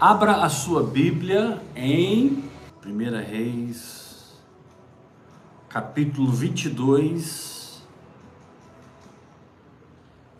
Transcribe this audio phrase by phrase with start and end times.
[0.00, 2.42] Abra a sua Bíblia em
[2.82, 2.88] 1
[3.22, 4.34] Reis,
[5.68, 7.82] capítulo 22,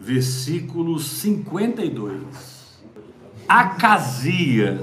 [0.01, 2.81] versículo 52.
[3.47, 4.79] Acasias,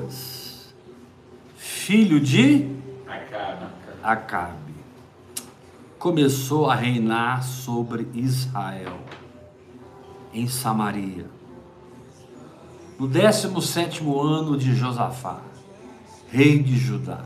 [1.55, 2.69] filho de
[4.03, 4.75] Acabe.
[5.97, 8.99] Começou a reinar sobre Israel
[10.31, 11.36] em Samaria.
[12.99, 15.39] No 17 ano de Josafá,
[16.29, 17.25] rei de Judá,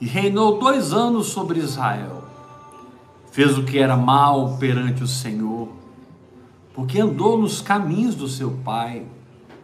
[0.00, 2.22] e reinou dois anos sobre Israel.
[3.32, 5.68] Fez o que era mal perante o Senhor,
[6.72, 9.04] porque andou nos caminhos do seu pai,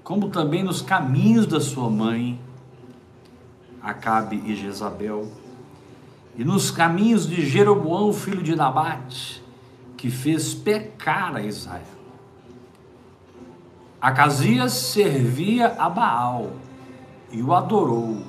[0.03, 2.41] como também nos caminhos da sua mãe,
[3.81, 5.31] Acabe e Jezabel,
[6.37, 9.41] e nos caminhos de Jeroboão, filho de Nabate,
[9.97, 11.96] que fez pecar a Israel.
[14.01, 16.53] Acasias servia a Baal
[17.33, 18.23] e o adorou,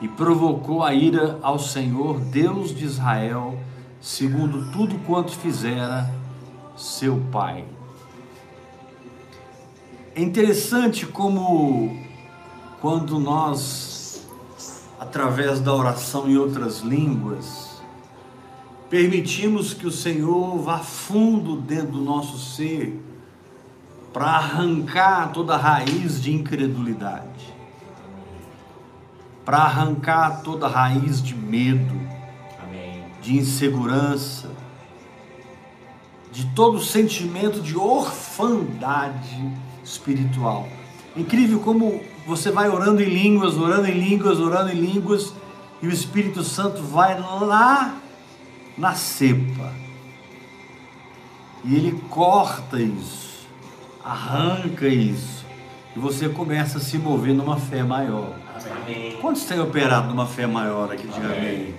[0.00, 3.58] e provocou a ira ao Senhor, Deus de Israel,
[4.00, 6.10] segundo tudo quanto fizera
[6.76, 7.64] seu pai.
[10.14, 11.96] É interessante como,
[12.80, 14.26] quando nós,
[14.98, 17.82] através da oração em outras línguas,
[18.88, 23.00] permitimos que o Senhor vá fundo dentro do nosso ser,
[24.14, 27.52] para arrancar toda raiz de incredulidade,
[29.44, 32.00] para arrancar toda raiz de medo,
[32.62, 33.02] Amém.
[33.20, 34.52] de insegurança,
[36.30, 40.68] de todo sentimento de orfandade espiritual.
[41.16, 45.34] Incrível como você vai orando em línguas, orando em línguas, orando em línguas,
[45.82, 47.96] e o Espírito Santo vai lá
[48.78, 49.72] na cepa.
[51.64, 53.23] E ele corta isso
[54.04, 55.44] arranca isso
[55.96, 58.34] e você começa a se mover numa fé maior.
[58.82, 59.16] Amém.
[59.20, 61.06] Quantos têm operado numa fé maior aqui?
[61.06, 61.74] Diga amém.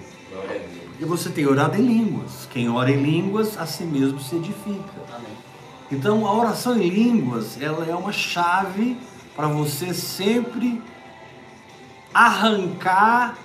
[0.99, 2.47] E você tem orado em línguas.
[2.51, 4.93] Quem ora em línguas, a si mesmo se edifica.
[5.13, 5.27] Amém.
[5.91, 8.97] Então, a oração em línguas, ela é uma chave
[9.35, 10.81] para você sempre
[12.13, 13.37] arrancar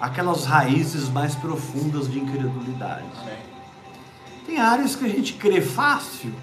[0.00, 3.04] aquelas raízes mais profundas de incredulidade.
[3.22, 3.34] Amém.
[4.46, 6.34] Tem áreas que a gente crê fácil,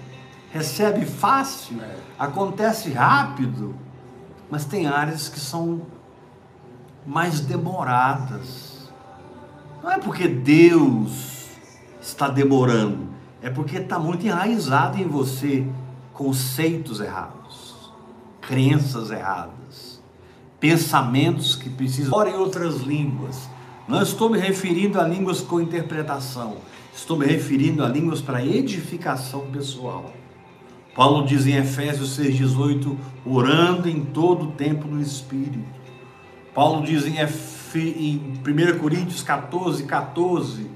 [0.52, 1.96] recebe fácil, É.
[2.18, 3.74] acontece rápido,
[4.50, 5.82] mas tem áreas que são
[7.06, 8.90] mais demoradas.
[9.82, 11.46] Não é porque Deus
[12.00, 13.08] está demorando,
[13.42, 15.66] é porque está muito enraizado em você
[16.12, 17.92] conceitos errados,
[18.40, 20.02] crenças erradas,
[20.58, 22.12] pensamentos que precisam.
[22.12, 23.48] Ora em outras línguas.
[23.86, 26.56] Não estou me referindo a línguas com interpretação,
[26.94, 30.12] estou me referindo a línguas para edificação pessoal.
[30.98, 35.64] Paulo diz em Efésios 6,18: orando em todo o tempo no Espírito.
[36.52, 40.66] Paulo diz em, Efe, em 1 Coríntios 14, 14: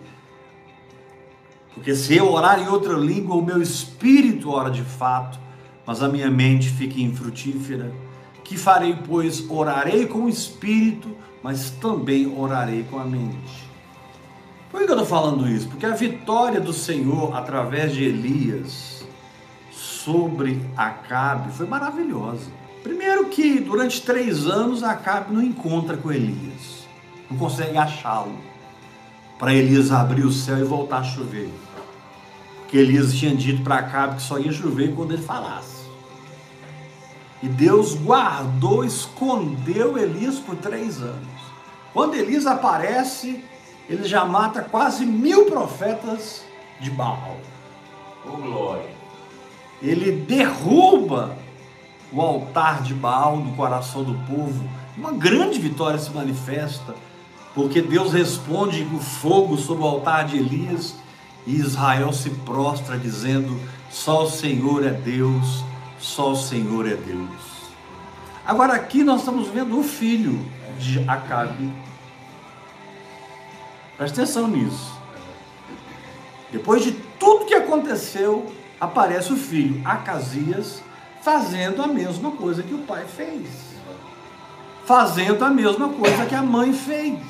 [1.75, 5.41] Porque se eu orar em outra língua, o meu espírito ora de fato,
[5.85, 7.93] mas a minha mente fica infrutífera.
[8.45, 9.51] Que farei, pois?
[9.51, 13.69] Orarei com o espírito, mas também orarei com a mente.
[14.71, 15.67] Por que eu estou falando isso?
[15.67, 19.02] Porque a vitória do Senhor através de Elias
[20.05, 22.51] sobre Acabe foi maravilhosa.
[22.83, 26.87] Primeiro que durante três anos Acabe não encontra com Elias,
[27.31, 28.37] não consegue achá-lo
[29.39, 31.51] para Elias abrir o céu e voltar a chover.
[32.59, 35.83] Porque Elias tinha dito para Acabe que só ia chover quando ele falasse.
[37.43, 41.43] E Deus guardou, escondeu Elias por três anos.
[41.93, 43.45] Quando Elias aparece,
[43.89, 46.45] ele já mata quase mil profetas
[46.81, 47.37] de Baal.
[48.25, 49.02] Ô glória.
[49.83, 51.37] Ele derruba
[52.13, 54.69] o altar de Baal no coração do povo.
[54.97, 56.95] Uma grande vitória se manifesta,
[57.55, 60.95] porque Deus responde com fogo sobre o altar de Elias
[61.47, 63.59] e Israel se prostra dizendo:
[63.91, 65.65] só o Senhor é Deus,
[65.99, 67.53] só o Senhor é Deus.
[68.45, 70.39] Agora aqui nós estamos vendo o filho
[70.79, 71.73] de Acabe.
[73.97, 74.93] Preste atenção nisso.
[76.51, 80.83] Depois de tudo que aconteceu, aparece o filho Acasias
[81.23, 83.47] fazendo a mesma coisa que o pai fez.
[84.85, 87.21] Fazendo a mesma coisa que a mãe fez.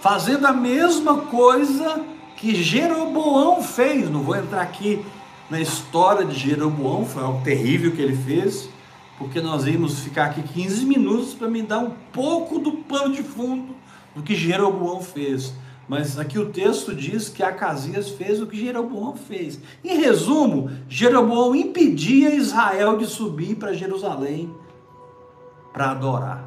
[0.00, 2.04] Fazendo a mesma coisa
[2.36, 4.10] que Jeroboão fez.
[4.10, 5.06] Não vou entrar aqui
[5.48, 8.68] na história de Jeroboão, foi algo terrível que ele fez,
[9.16, 13.22] porque nós íamos ficar aqui 15 minutos para me dar um pouco do pano de
[13.22, 13.76] fundo
[14.12, 15.54] do que Jeroboão fez.
[15.88, 19.58] Mas aqui o texto diz que Acasias fez o que Jeroboão fez.
[19.82, 24.54] Em resumo, Jeroboão impedia Israel de subir para Jerusalém
[25.72, 26.44] para adorar.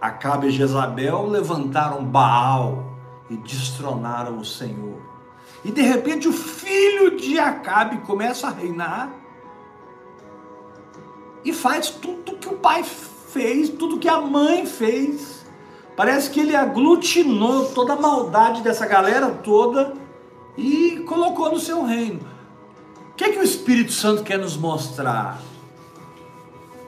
[0.00, 2.96] Acabe e Jezabel levantaram Baal
[3.28, 5.02] e destronaram o Senhor.
[5.64, 9.12] E de repente o filho de Acabe começa a reinar
[11.44, 15.37] e faz tudo que o pai fez, tudo que a mãe fez.
[15.98, 19.94] Parece que ele aglutinou toda a maldade dessa galera toda
[20.56, 22.20] e colocou no seu reino.
[23.10, 25.40] O que é que o Espírito Santo quer nos mostrar?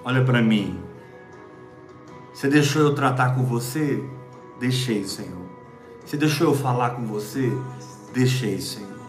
[0.04, 0.78] Olha para mim.
[2.32, 4.00] Você deixou eu tratar com você?
[4.60, 5.44] Deixei, Senhor.
[6.06, 7.52] Você deixou eu falar com você?
[8.14, 9.00] Deixei, Senhor.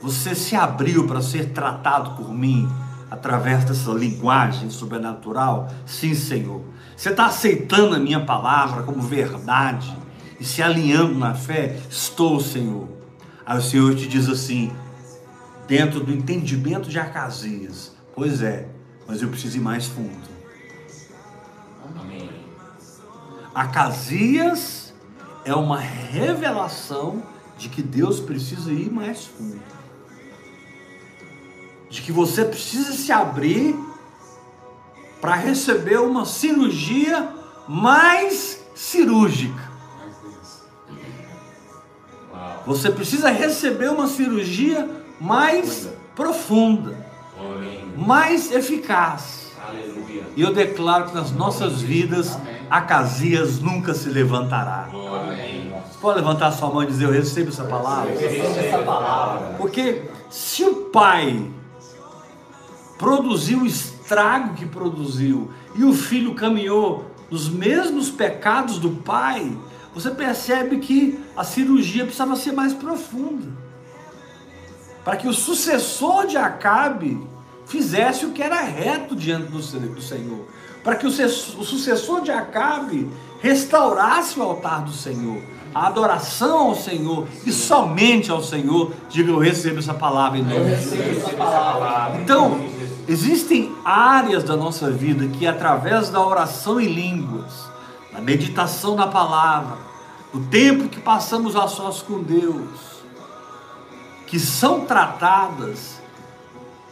[0.00, 2.68] Você se abriu para ser tratado por mim
[3.08, 5.68] através dessa linguagem sobrenatural?
[5.86, 6.60] Sim, Senhor.
[6.96, 9.96] Você está aceitando a minha palavra como verdade
[10.38, 11.78] e se alinhando na fé?
[11.90, 12.88] Estou, Senhor.
[13.44, 14.72] Aí o Senhor te diz assim,
[15.66, 18.68] dentro do entendimento de Acasias: Pois é,
[19.06, 20.32] mas eu preciso ir mais fundo.
[21.98, 22.30] Amém.
[23.54, 24.94] Acasias
[25.44, 27.22] é uma revelação
[27.58, 29.60] de que Deus precisa ir mais fundo.
[31.90, 33.76] De que você precisa se abrir
[35.22, 37.28] para receber uma cirurgia
[37.68, 39.70] mais cirúrgica.
[42.66, 44.90] Você precisa receber uma cirurgia
[45.20, 47.06] mais profunda,
[47.96, 49.52] mais eficaz.
[50.34, 52.36] E eu declaro que nas nossas vidas,
[52.68, 54.88] Acasias nunca se levantará.
[54.90, 58.12] Você pode levantar sua mão e dizer: Eu recebo essa palavra?
[59.56, 61.48] Porque se o pai
[62.98, 63.64] produziu
[64.12, 69.56] estrago que produziu e o filho caminhou nos mesmos pecados do pai,
[69.94, 73.48] você percebe que a cirurgia precisava ser mais profunda.
[75.02, 77.26] Para que o sucessor de Acabe
[77.66, 80.46] fizesse o que era reto diante do Senhor.
[80.84, 83.10] Para que o sucessor de Acabe
[83.40, 85.40] restaurasse o altar do Senhor.
[85.74, 88.92] A adoração ao Senhor e somente ao Senhor.
[89.08, 92.22] Diga, eu recebo essa palavra em nome de.
[92.22, 92.60] Então,
[93.12, 97.70] Existem áreas da nossa vida que, através da oração em línguas,
[98.10, 99.76] da meditação na palavra,
[100.32, 103.02] o tempo que passamos a sós com Deus,
[104.26, 106.00] que são tratadas,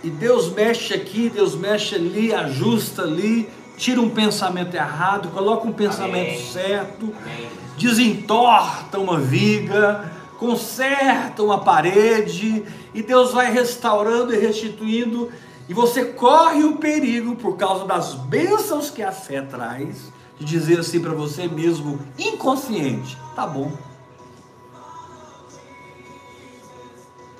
[0.05, 5.73] e Deus mexe aqui, Deus mexe ali, ajusta ali, tira um pensamento errado, coloca um
[5.73, 6.53] pensamento Amém.
[6.53, 7.15] certo,
[7.79, 12.63] desentorta uma viga, conserta uma parede,
[12.93, 15.31] e Deus vai restaurando e restituindo
[15.71, 20.81] e você corre o perigo, por causa das bênçãos que a fé traz, de dizer
[20.81, 23.71] assim para você mesmo, inconsciente: tá bom.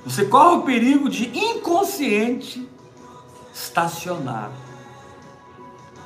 [0.07, 2.69] Você corre o perigo de inconsciente
[3.53, 4.53] estacionar.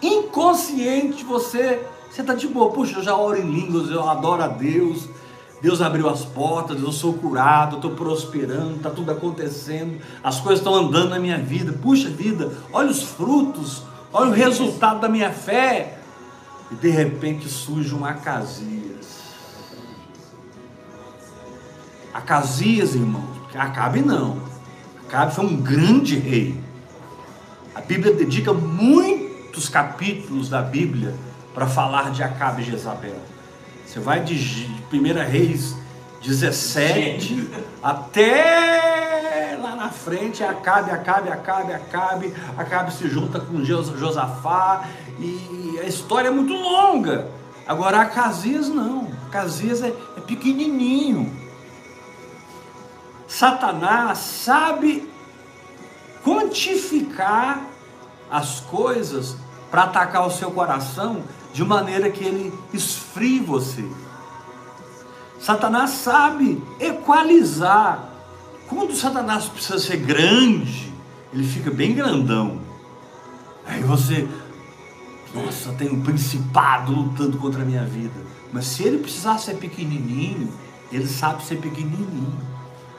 [0.00, 4.48] Inconsciente você, você está de boa, puxa, eu já oro em línguas, eu adoro a
[4.48, 5.10] Deus,
[5.64, 10.74] Deus abriu as portas, eu sou curado, estou prosperando, está tudo acontecendo, as coisas estão
[10.74, 11.72] andando na minha vida.
[11.72, 13.82] Puxa vida, olha os frutos,
[14.12, 16.00] olha o resultado da minha fé.
[16.70, 19.22] E de repente surge um Acasias.
[22.12, 23.24] Acasias, irmãos,
[23.54, 24.36] Acabe não.
[25.08, 26.60] Acabe foi um grande rei.
[27.74, 31.14] A Bíblia dedica muitos capítulos da Bíblia
[31.54, 33.33] para falar de Acabe e Jezabel.
[33.94, 35.76] Você vai de 1 Reis
[36.20, 37.48] 17
[37.80, 44.88] até lá na frente, Acabe, Acabe, Acabe, Acabe, Acabe se junta com Josafá
[45.20, 47.28] e a história é muito longa.
[47.68, 51.32] Agora Acasias não, Acasias é, é pequenininho.
[53.28, 55.08] Satanás sabe
[56.24, 57.64] quantificar
[58.28, 59.36] as coisas
[59.70, 61.22] para atacar o seu coração
[61.54, 63.88] de maneira que ele esfrie você.
[65.38, 68.10] Satanás sabe equalizar.
[68.66, 70.92] Quando Satanás precisa ser grande,
[71.32, 72.60] ele fica bem grandão.
[73.64, 74.28] Aí você,
[75.32, 78.20] nossa, tem um principado lutando contra a minha vida.
[78.52, 80.52] Mas se ele precisar ser pequenininho,
[80.90, 82.34] ele sabe ser pequenininho.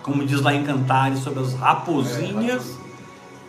[0.01, 2.77] Como diz lá em Cantares sobre as raposinhas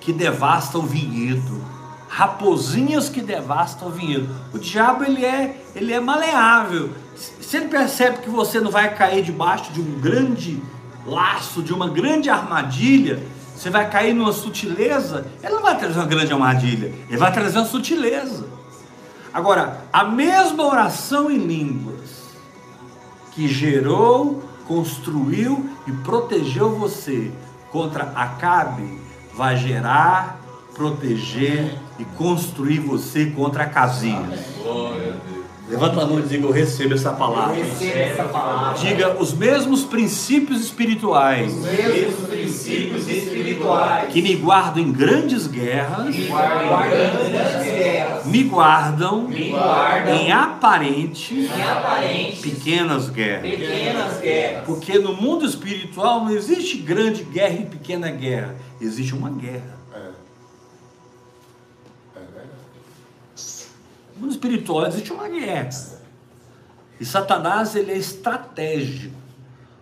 [0.00, 1.75] que devastam o vinhedo
[2.08, 4.28] raposinhas que devastam o vinhedo.
[4.52, 6.90] O diabo ele é, ele é maleável.
[7.40, 10.62] Se ele percebe que você não vai cair debaixo de um grande
[11.06, 13.22] laço, de uma grande armadilha,
[13.54, 17.58] você vai cair numa sutileza, ele não vai trazer uma grande armadilha, ele vai trazer
[17.58, 18.46] uma sutileza.
[19.32, 22.26] Agora, a mesma oração em línguas
[23.32, 27.30] que gerou construiu e protegeu você
[27.70, 29.00] contra Acabe,
[29.34, 30.40] vai gerar,
[30.76, 35.16] proteger e construir você contra Deus.
[35.68, 37.56] Levanta a mão e diga: Eu recebo essa palavra.
[37.56, 38.78] Receba essa palavra.
[38.78, 47.33] Diga os mesmos princípios espirituais mesmos princípios espirituais que me guardam em grandes guerras, guardando
[47.33, 53.50] das guerras, me guardam me guardam em aparente em aparente pequenas guerras.
[53.50, 54.64] pequenas guerras.
[54.64, 59.75] Porque no mundo espiritual não existe grande guerra e pequena guerra, existe uma guerra.
[64.16, 65.68] No mundo espiritual existe uma guerra.
[66.99, 69.14] E Satanás ele é estratégico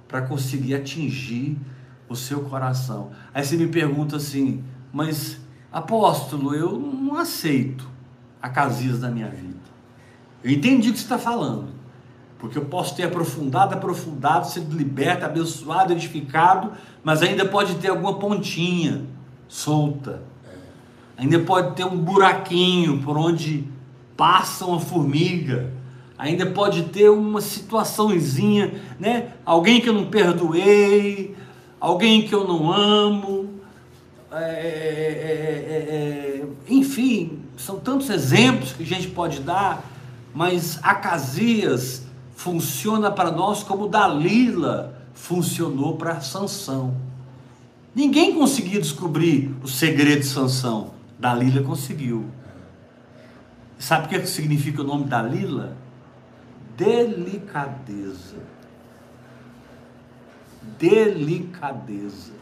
[0.08, 1.56] para conseguir atingir
[2.08, 3.12] o seu coração.
[3.32, 4.62] Aí você me pergunta assim,
[4.92, 5.38] mas
[5.72, 7.88] apóstolo, eu não aceito
[8.42, 9.54] a Casias da minha vida.
[10.42, 11.68] Eu entendi o que você está falando.
[12.38, 16.72] Porque eu posso ter aprofundado, aprofundado, sido liberto, abençoado, edificado,
[17.02, 19.06] mas ainda pode ter alguma pontinha
[19.48, 20.22] solta.
[21.16, 23.66] Ainda pode ter um buraquinho por onde
[24.16, 25.72] passa uma formiga.
[26.16, 29.32] Ainda pode ter uma situaçãozinha, né?
[29.44, 31.34] Alguém que eu não perdoei,
[31.80, 33.50] alguém que eu não amo.
[34.30, 39.84] É, é, é, é, enfim, são tantos exemplos que a gente pode dar,
[40.34, 42.02] mas Acasias
[42.34, 46.94] funciona para nós como Dalila funcionou para Sansão.
[47.94, 50.90] Ninguém conseguia descobrir o segredo de Sansão.
[51.18, 52.24] Dalila conseguiu.
[53.84, 55.76] Sabe o que significa o nome Dalila?
[56.74, 58.38] Delicadeza.
[60.78, 62.32] Delicadeza.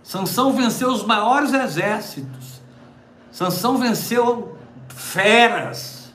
[0.00, 2.62] Sansão venceu os maiores exércitos.
[3.32, 4.56] Sansão venceu
[4.86, 6.12] feras.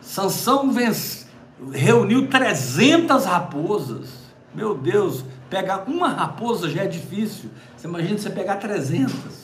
[0.00, 1.26] Sansão vence,
[1.72, 4.10] reuniu 300 raposas.
[4.54, 7.50] Meu Deus, pegar uma raposa já é difícil.
[7.76, 9.37] Você imagina você pegar 300 Uma fechada.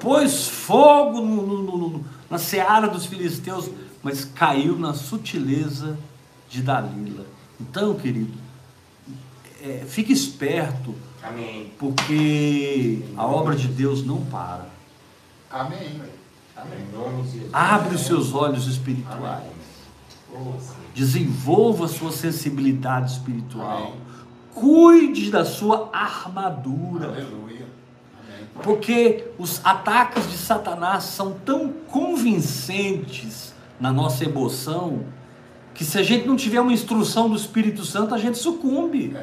[0.00, 3.70] Pôs fogo no- no- no- no- na seara dos filisteus,
[4.02, 5.98] mas caiu na sutileza
[6.48, 7.26] de Dalila.
[7.60, 8.32] Então, querido,
[9.62, 11.72] é, fique esperto, Amém.
[11.78, 14.68] porque a obra de Deus não para.
[15.50, 16.00] Amém.
[17.52, 19.44] Abre os seus olhos espirituais.
[20.94, 23.94] Desenvolva a sua sensibilidade espiritual.
[24.54, 27.08] Cuide da sua armadura.
[27.08, 27.55] Aleluia.
[28.62, 35.04] Porque os ataques de Satanás são tão convincentes na nossa emoção
[35.74, 39.14] que se a gente não tiver uma instrução do Espírito Santo, a gente sucumbe.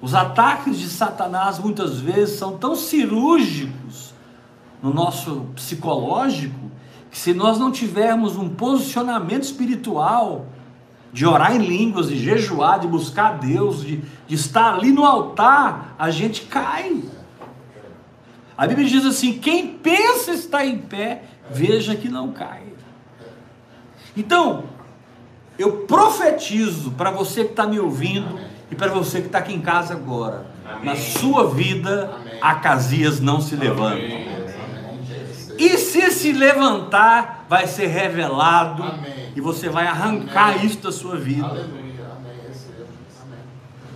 [0.00, 4.14] Os ataques de Satanás muitas vezes são tão cirúrgicos
[4.80, 6.70] no nosso psicológico
[7.10, 10.46] que se nós não tivermos um posicionamento espiritual
[11.12, 13.96] de orar em línguas, de jejuar, de buscar Deus, de,
[14.28, 17.02] de estar ali no altar, a gente cai.
[18.60, 22.60] A Bíblia diz assim: quem pensa estar em pé, veja que não cai.
[24.14, 24.64] Então,
[25.58, 28.38] eu profetizo para você que está me ouvindo
[28.70, 30.84] e para você que está aqui em casa agora: Amém.
[30.84, 32.38] na sua vida, Amém.
[32.42, 33.96] Acasias não se levanta.
[33.96, 34.28] Amém.
[35.58, 39.32] E se se levantar, vai ser revelado Amém.
[39.34, 40.66] e você vai arrancar Amém.
[40.66, 41.46] isso da sua vida.
[41.46, 41.64] Amém.
[41.64, 41.94] Amém.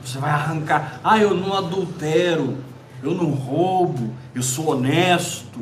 [0.03, 1.01] Você vai arrancar.
[1.05, 2.57] Ah, eu não adultero,
[3.05, 5.61] eu não roubo, eu sou honesto.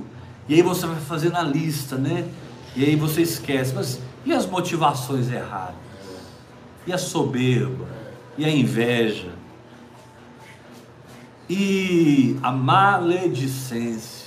[0.48, 2.28] E aí você vai fazendo a lista, né?
[2.76, 3.74] E aí você esquece.
[3.74, 5.74] Mas e as motivações erradas?
[6.86, 7.88] E a soberba?
[8.38, 9.32] E a inveja?
[11.50, 14.22] E a maledicência?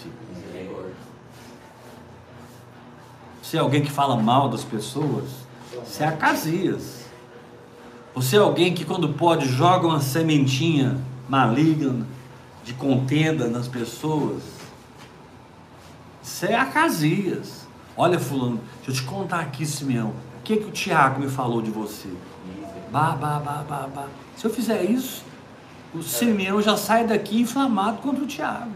[3.41, 5.29] Você é alguém que fala mal das pessoas?
[5.85, 7.05] Você é Acasias.
[8.13, 10.97] Você é alguém que quando pode joga uma sementinha
[11.29, 12.05] maligna
[12.65, 14.43] de contenda nas pessoas?
[16.21, 17.65] Você é Acasias.
[17.95, 20.09] Olha fulano, deixa eu te contar aqui, Simeão.
[20.39, 22.09] O que, que o Tiago me falou de você?
[22.91, 24.07] Bah, bah, bah, bah, bah.
[24.35, 25.23] Se eu fizer isso,
[25.93, 28.71] o Simeão já sai daqui inflamado contra o Tiago.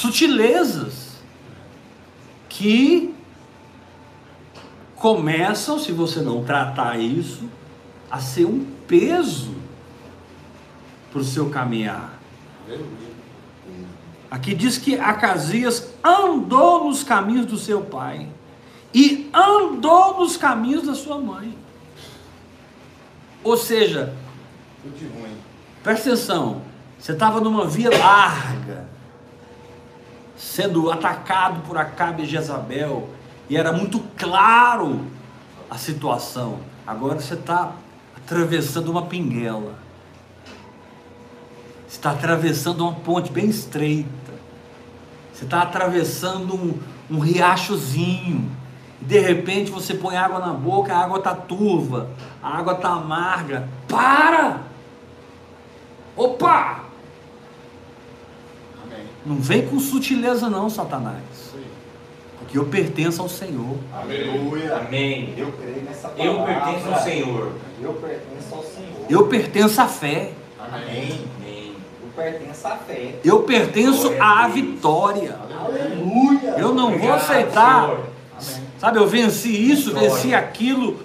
[0.00, 1.10] sutilezas
[2.48, 3.14] que
[5.00, 7.48] começam, se você não tratar isso,
[8.10, 9.54] a ser um peso
[11.10, 12.20] para o seu caminhar.
[14.30, 18.28] Aqui diz que Acasias andou nos caminhos do seu pai
[18.92, 21.56] e andou nos caminhos da sua mãe.
[23.42, 24.14] Ou seja,
[25.82, 26.60] presta atenção,
[26.98, 28.86] você estava numa via larga,
[30.36, 33.08] sendo atacado por Acabe e Jezabel,
[33.50, 35.00] e era muito claro
[35.68, 36.60] a situação.
[36.86, 37.72] Agora você está
[38.16, 39.74] atravessando uma pinguela,
[41.86, 44.08] você está atravessando uma ponte bem estreita,
[45.34, 46.78] você está atravessando um,
[47.10, 48.48] um riachozinho,
[49.02, 52.08] e de repente você põe água na boca, a água está turva,
[52.40, 53.68] a água está amarga.
[53.88, 54.60] Para!
[56.16, 56.84] Opa!
[58.84, 59.06] Amém.
[59.26, 61.29] Não vem com sutileza não, Satanás.
[62.50, 63.76] Porque eu pertenço ao Senhor.
[63.94, 64.74] Aleluia.
[64.74, 65.34] Amém.
[65.36, 66.24] Eu creio nessa palavra.
[66.24, 67.52] Eu pertenço ao Senhor.
[67.80, 69.06] Eu pertenço ao Senhor.
[69.08, 70.32] Eu pertenço à fé.
[70.58, 71.20] Amém.
[71.38, 71.76] Amém.
[72.02, 73.14] Eu pertenço à fé.
[73.24, 75.38] Eu pertenço à vitória.
[75.64, 76.56] Aleluia.
[76.58, 77.88] Eu não vou aceitar.
[78.40, 78.60] Senhor.
[78.80, 80.10] Sabe, eu venci isso, Vitória.
[80.10, 80.98] venci aquilo,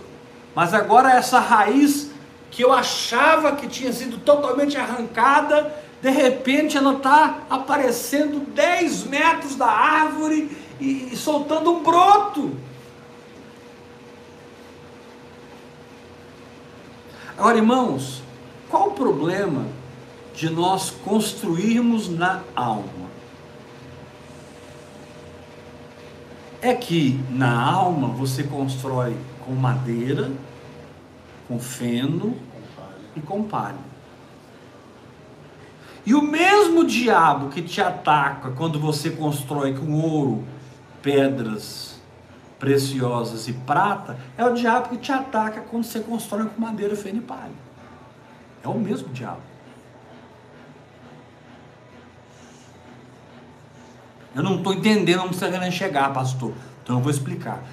[0.56, 2.10] mas agora essa raiz
[2.50, 9.56] que eu achava que tinha sido totalmente arrancada, de repente ela está aparecendo 10 metros
[9.56, 12.56] da árvore e, e soltando um broto.
[17.38, 18.22] Agora, irmãos,
[18.70, 19.66] qual o problema
[20.34, 23.06] de nós construirmos na alma?
[26.62, 29.16] É que na alma você constrói
[29.46, 30.32] com madeira,
[31.48, 32.36] com feno
[33.16, 33.96] e com palha.
[36.06, 40.44] E o mesmo diabo que te ataca quando você constrói com ouro,
[41.06, 42.00] pedras
[42.58, 47.20] preciosas e prata, é o diabo que te ataca quando você constrói com madeira, feno
[47.20, 47.52] e palha.
[48.64, 49.42] É o mesmo diabo.
[54.34, 56.54] Eu não estou entendendo onde você está querendo chegar, pastor.
[56.84, 57.64] Então eu vou explicar.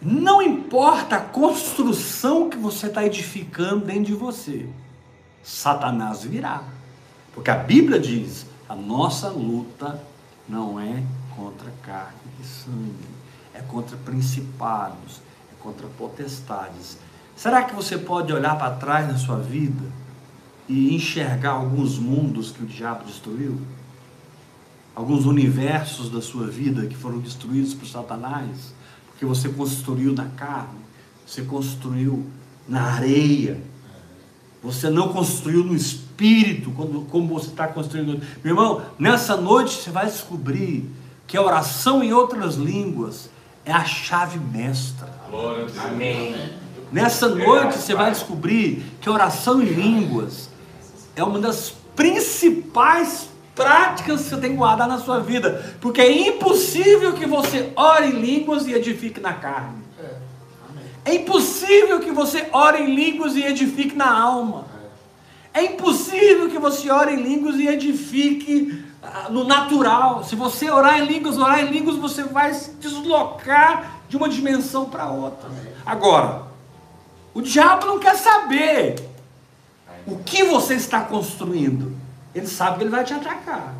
[0.00, 4.68] Não importa a construção que você está edificando dentro de você,
[5.42, 6.62] Satanás virá.
[7.32, 10.00] Porque a Bíblia diz: a nossa luta
[10.46, 11.02] não é
[11.38, 13.08] contra carne e sangue,
[13.54, 15.20] é contra principados,
[15.52, 16.98] é contra potestades.
[17.36, 19.84] Será que você pode olhar para trás na sua vida
[20.68, 23.58] e enxergar alguns mundos que o diabo destruiu?
[24.98, 28.74] alguns universos da sua vida que foram destruídos por Satanás,
[29.06, 30.80] porque você construiu na carne,
[31.24, 32.26] você construiu
[32.66, 33.62] na areia,
[34.60, 38.20] você não construiu no espírito, como você está construindo.
[38.42, 40.90] Meu irmão, nessa noite você vai descobrir
[41.28, 43.28] que a oração em outras línguas
[43.64, 45.08] é a chave mestra.
[45.30, 45.78] Glória a Deus.
[45.78, 46.54] Amém.
[46.90, 50.48] Nessa noite você vai descobrir que a oração em línguas
[51.14, 56.28] é uma das principais práticas que você tem que guardar na sua vida, porque é
[56.28, 59.82] impossível que você ore em línguas e edifique na carne.
[61.04, 61.14] É.
[61.14, 64.64] Impossível que você ore em línguas e edifique na alma.
[65.52, 68.87] É impossível que você ore em línguas e edifique
[69.30, 70.24] no natural.
[70.24, 74.86] Se você orar em línguas, orar em línguas, você vai se deslocar de uma dimensão
[74.86, 75.48] para outra.
[75.84, 76.42] Agora,
[77.34, 78.96] o diabo não quer saber
[80.06, 81.96] o que você está construindo.
[82.34, 83.74] Ele sabe que ele vai te atacar.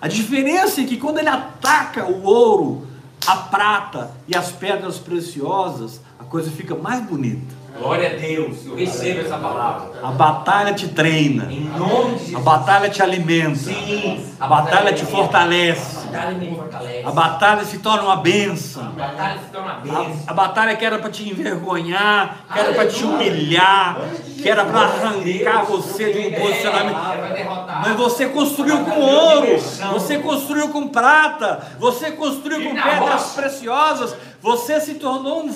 [0.00, 2.86] A diferença é que quando ele ataca o ouro,
[3.26, 7.63] a prata e as pedras preciosas, a coisa fica mais bonita.
[7.76, 8.64] Glória a Deus.
[8.66, 9.90] Eu recebo essa palavra.
[10.02, 11.50] A batalha te treina.
[11.52, 12.44] Em nome de A Jesus.
[12.44, 13.56] batalha te alimenta.
[13.56, 14.24] Sim.
[14.38, 16.06] A batalha te A fortalece.
[16.06, 17.02] batalha me fortalece.
[17.06, 18.82] A batalha se torna uma bênção.
[18.84, 20.22] A batalha se torna A, bênção.
[20.26, 23.96] a batalha que era para te envergonhar, que era para te humilhar,
[24.40, 26.96] que era para arrancar você de um posicionamento.
[26.96, 27.82] É, derrotar.
[27.82, 29.58] Mas você construiu com ouro,
[29.92, 35.52] você construiu com prata, você construiu com pedras preciosas, você se tornou um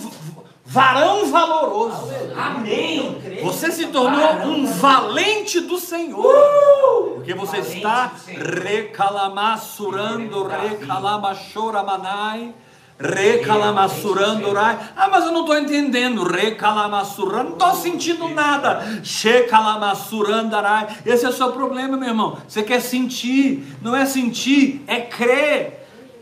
[0.69, 2.09] varão valoroso.
[2.37, 3.17] Amém.
[3.43, 7.15] Você se tornou um valente do Senhor.
[7.15, 8.61] Porque você está do Senhor.
[8.63, 12.55] recalamassurando, recalamachoramanai,
[13.01, 14.79] recalamassurando, rai.
[14.95, 16.25] Ah, mas eu não estou entendendo.
[16.25, 19.01] Recalamassurando, não estou sentindo nada.
[19.03, 20.99] Checalamassurandarai.
[21.07, 22.37] Esse é o seu problema, meu irmão.
[22.47, 25.78] Você quer sentir, não é sentir, é crer.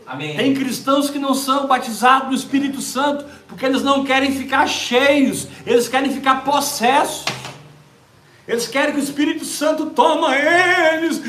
[0.07, 0.37] Amém.
[0.37, 5.47] Tem cristãos que não são batizados no Espírito Santo porque eles não querem ficar cheios,
[5.65, 7.25] eles querem ficar possessos.
[8.47, 11.21] Eles querem que o Espírito Santo toma eles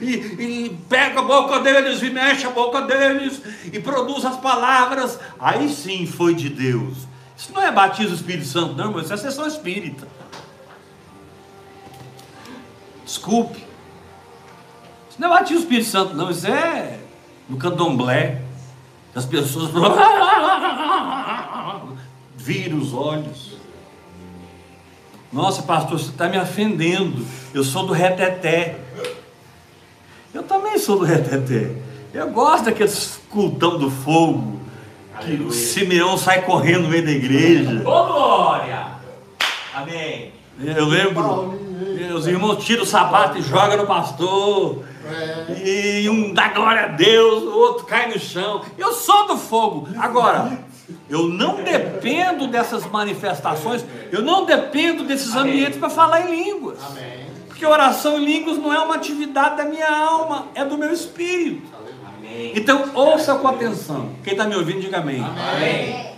[0.00, 4.36] e, e- e pega a boca deles e mexe a boca deles e produz as
[4.36, 5.18] palavras.
[5.40, 6.98] Aí sim foi de Deus.
[7.36, 9.00] Isso não é batismo do Espírito Santo, não, irmão.
[9.02, 10.06] Isso é sessão espírita.
[13.04, 13.64] Desculpe.
[15.20, 16.30] Isso não é batismo do Espírito Santo, não.
[16.30, 16.98] Isso é
[17.46, 18.40] no candomblé.
[19.14, 19.70] As pessoas
[22.36, 23.58] viram os olhos.
[25.30, 27.22] Nossa, pastor, você está me ofendendo.
[27.52, 28.78] Eu sou do reteté.
[30.32, 31.70] Eu também sou do reteté.
[32.14, 34.58] Eu gosto daqueles cultão do fogo.
[35.20, 35.52] Que o Aleluia.
[35.52, 37.80] Simeão sai correndo no meio da igreja.
[37.80, 38.86] Ô glória!
[39.74, 40.32] Amém.
[40.58, 41.60] Eu lembro,
[42.16, 44.88] os irmãos tiram o sapato e jogam no pastor.
[45.64, 48.64] E um dá glória a Deus, o outro cai no chão.
[48.78, 49.88] Eu sou do fogo.
[49.98, 50.58] Agora,
[51.08, 55.52] eu não dependo dessas manifestações, eu não dependo desses Amém.
[55.52, 56.78] ambientes para falar em línguas.
[56.84, 57.26] Amém.
[57.48, 61.68] Porque oração em línguas não é uma atividade da minha alma, é do meu espírito.
[62.16, 62.52] Amém.
[62.54, 64.10] Então, ouça com atenção.
[64.22, 65.22] Quem está me ouvindo, diga amém.
[65.22, 66.10] Amém.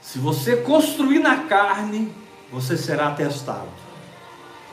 [0.00, 2.12] Se você construir na carne,
[2.52, 3.68] você será testado.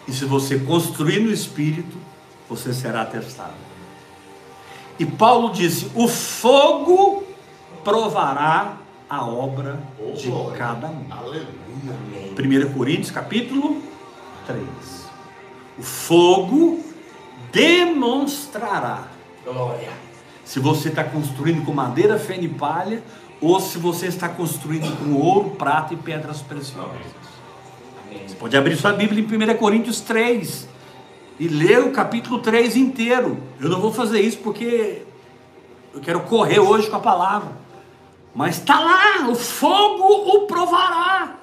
[0.08, 1.98] E se você construir no espírito,
[2.50, 3.54] você será testado.
[5.00, 7.24] E Paulo disse: o fogo
[7.84, 8.78] provará
[9.10, 9.80] a obra
[10.16, 11.06] de cada um.
[11.10, 11.48] Aleluia.
[12.38, 12.68] Amém.
[12.68, 13.82] 1 Coríntios capítulo
[14.48, 14.66] 3.
[15.78, 16.84] O fogo
[17.52, 19.08] demonstrará
[19.44, 19.90] Glória.
[20.44, 23.04] se você está construindo com madeira, feno e palha,
[23.42, 27.02] ou se você está construindo com ouro, prata e pedras preciosas.
[28.26, 30.75] Você pode abrir sua Bíblia em 1 Coríntios 3
[31.40, 33.42] e ler o capítulo 3 inteiro.
[33.60, 35.04] Eu não vou fazer isso porque
[35.94, 37.52] eu quero correr hoje com a palavra.
[38.34, 40.04] Mas está lá, o fogo
[40.36, 41.38] o provará.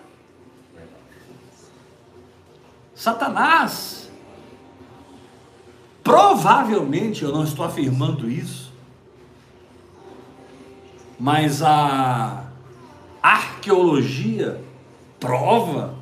[2.94, 4.10] Satanás,
[6.04, 8.72] provavelmente, eu não estou afirmando isso,
[11.18, 12.44] mas a
[13.22, 14.62] arqueologia
[15.18, 15.94] prova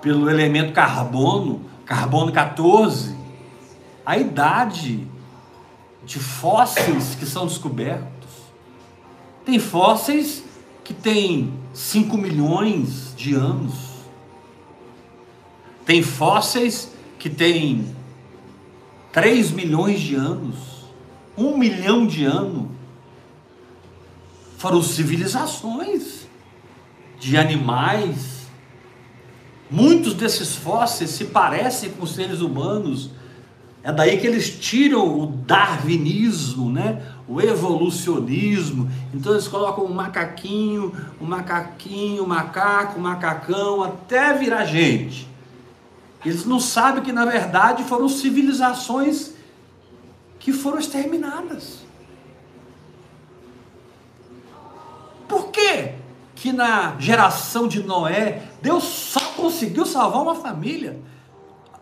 [0.00, 3.16] pelo elemento carbono, carbono 14,
[4.04, 5.06] a idade
[6.04, 8.30] de fósseis que são descobertos.
[9.44, 10.44] Tem fósseis
[10.84, 13.74] que têm 5 milhões de anos.
[15.84, 17.94] Tem fósseis que têm
[19.12, 20.56] 3 milhões de anos,
[21.36, 22.66] 1 milhão de anos.
[24.58, 26.26] Foram civilizações
[27.18, 28.41] de animais.
[29.72, 33.08] Muitos desses fósseis se parecem com seres humanos.
[33.82, 37.02] É daí que eles tiram o darwinismo, né?
[37.26, 38.90] o evolucionismo.
[39.14, 45.26] Então eles colocam um macaquinho, um macaquinho, um macaco, um macacão, até virar gente.
[46.22, 49.32] Eles não sabem que na verdade foram civilizações
[50.38, 51.78] que foram exterminadas.
[55.26, 56.01] Por quê?
[56.42, 60.98] Que na geração de Noé, Deus só conseguiu salvar uma família.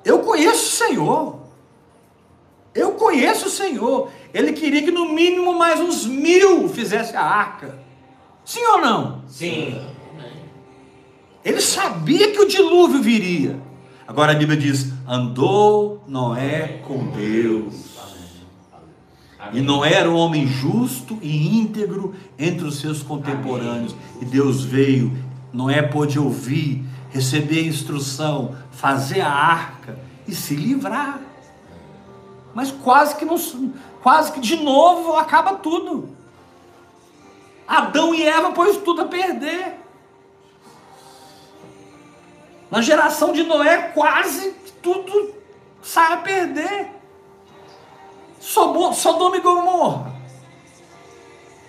[0.05, 1.41] Eu conheço o Senhor.
[2.75, 4.11] Eu conheço o Senhor.
[4.35, 7.79] Ele queria que no mínimo mais uns mil fizesse a arca.
[8.45, 9.23] Sim ou não?
[9.27, 9.81] Sim.
[11.43, 13.59] Ele sabia que o dilúvio viria.
[14.07, 17.99] Agora a Bíblia diz: andou Noé com Deus.
[19.47, 19.63] E Amém.
[19.63, 23.97] Noé era um homem justo e íntegro entre os seus contemporâneos.
[24.21, 25.17] E Deus veio,
[25.53, 29.99] Noé pôde ouvir, receber instrução, fazer a arca
[30.29, 31.21] e se livrar.
[32.55, 33.37] Mas quase que não,
[34.03, 36.11] quase que de novo acaba tudo.
[37.67, 39.77] Adão e Eva pôs tudo a perder.
[42.71, 45.35] Na geração de Noé, quase tudo
[45.83, 47.00] sai a perder.
[48.41, 50.13] Sodoma e Gomorra,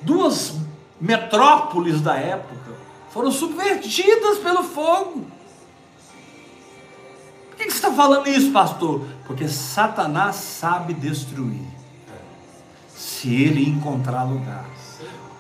[0.02, 0.56] duas
[1.00, 2.72] metrópoles da época,
[3.12, 5.28] foram subvertidas pelo fogo.
[7.50, 9.06] Por que você está falando isso, pastor?
[9.28, 11.68] Porque Satanás sabe destruir,
[12.96, 14.66] se ele encontrar lugar.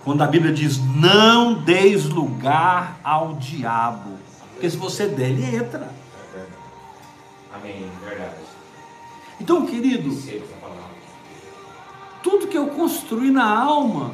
[0.04, 4.18] Quando a Bíblia diz: não deis lugar ao diabo,
[4.54, 5.90] porque se você der, ele entra.
[7.54, 7.90] Amém.
[8.04, 8.36] Verdade.
[9.40, 10.12] Então, querido.
[12.24, 14.14] Tudo que eu construí na alma,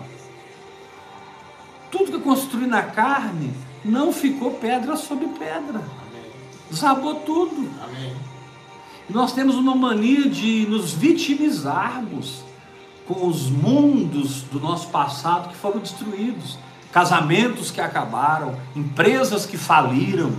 [1.92, 5.82] tudo que eu construí na carne, não ficou pedra sobre pedra.
[6.70, 7.70] Desabou tudo.
[7.84, 8.16] Amém.
[9.10, 12.42] Nós temos uma mania de nos vitimizarmos
[13.08, 16.58] com os mundos do nosso passado que foram destruídos,
[16.92, 20.34] casamentos que acabaram, empresas que faliram,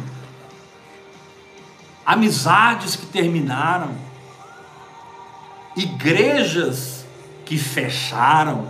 [2.05, 3.91] amizades que terminaram,
[5.75, 6.98] igrejas
[7.49, 8.69] que fecharam.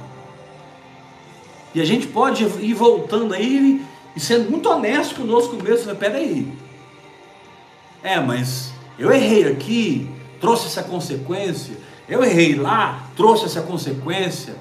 [1.75, 6.47] E a gente pode ir voltando aí e sendo muito honesto conosco mesmo, mas peraí.
[8.05, 10.09] É, mas eu errei aqui,
[10.41, 11.77] trouxe essa consequência.
[12.09, 14.55] Eu errei lá, trouxe essa consequência.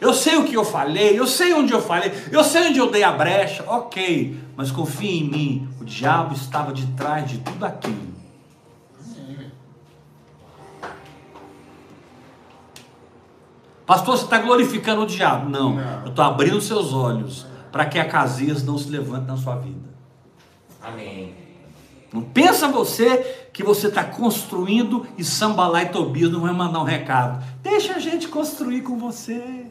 [0.00, 2.90] Eu sei o que eu falei, eu sei onde eu falei, eu sei onde eu
[2.90, 7.64] dei a brecha, ok, mas confie em mim, o diabo estava de trás de tudo
[7.64, 8.12] aquilo.
[13.86, 15.48] Pastor, você está glorificando o diabo.
[15.48, 16.02] Não, Não.
[16.04, 19.90] eu estou abrindo seus olhos para que a Casias não se levante na sua vida.
[20.80, 21.34] Amém.
[22.12, 26.84] Não pensa você que você está construindo e Sambalá e Tobias não vai mandar um
[26.84, 27.42] recado.
[27.62, 29.66] Deixa a gente construir com você.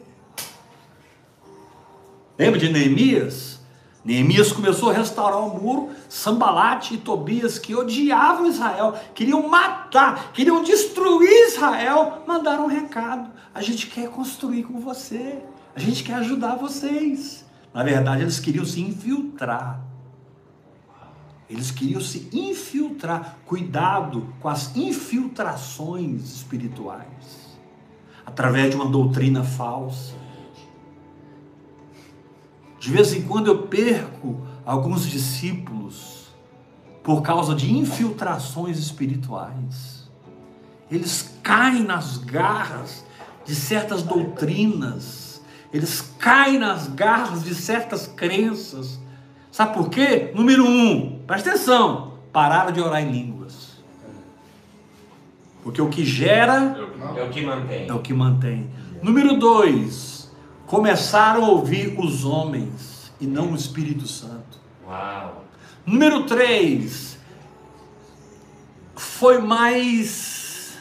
[2.38, 3.60] Lembra de Neemias?
[4.04, 5.90] Neemias começou a restaurar o muro.
[6.08, 13.30] Sambalate e Tobias, que odiavam Israel, queriam matar, queriam destruir Israel, mandaram um recado.
[13.54, 15.38] A gente quer construir com você.
[15.74, 17.44] A gente quer ajudar vocês.
[17.72, 19.80] Na verdade, eles queriam se infiltrar.
[21.48, 23.38] Eles queriam se infiltrar.
[23.46, 27.52] Cuidado com as infiltrações espirituais
[28.24, 30.21] através de uma doutrina falsa.
[32.82, 36.32] De vez em quando eu perco alguns discípulos
[37.00, 40.10] por causa de infiltrações espirituais.
[40.90, 43.04] Eles caem nas garras
[43.46, 45.40] de certas doutrinas,
[45.72, 48.98] eles caem nas garras de certas crenças.
[49.52, 50.32] Sabe por quê?
[50.34, 53.76] Número um, presta atenção: pararam de orar em línguas.
[55.62, 56.76] Porque o que gera
[57.16, 57.88] É o que mantém.
[57.88, 58.70] é o que mantém.
[59.00, 60.11] Número dois,
[60.72, 64.58] começaram a ouvir os homens e não o Espírito Santo.
[64.86, 65.44] Uau.
[65.84, 67.18] Número três,
[68.96, 70.78] foi mais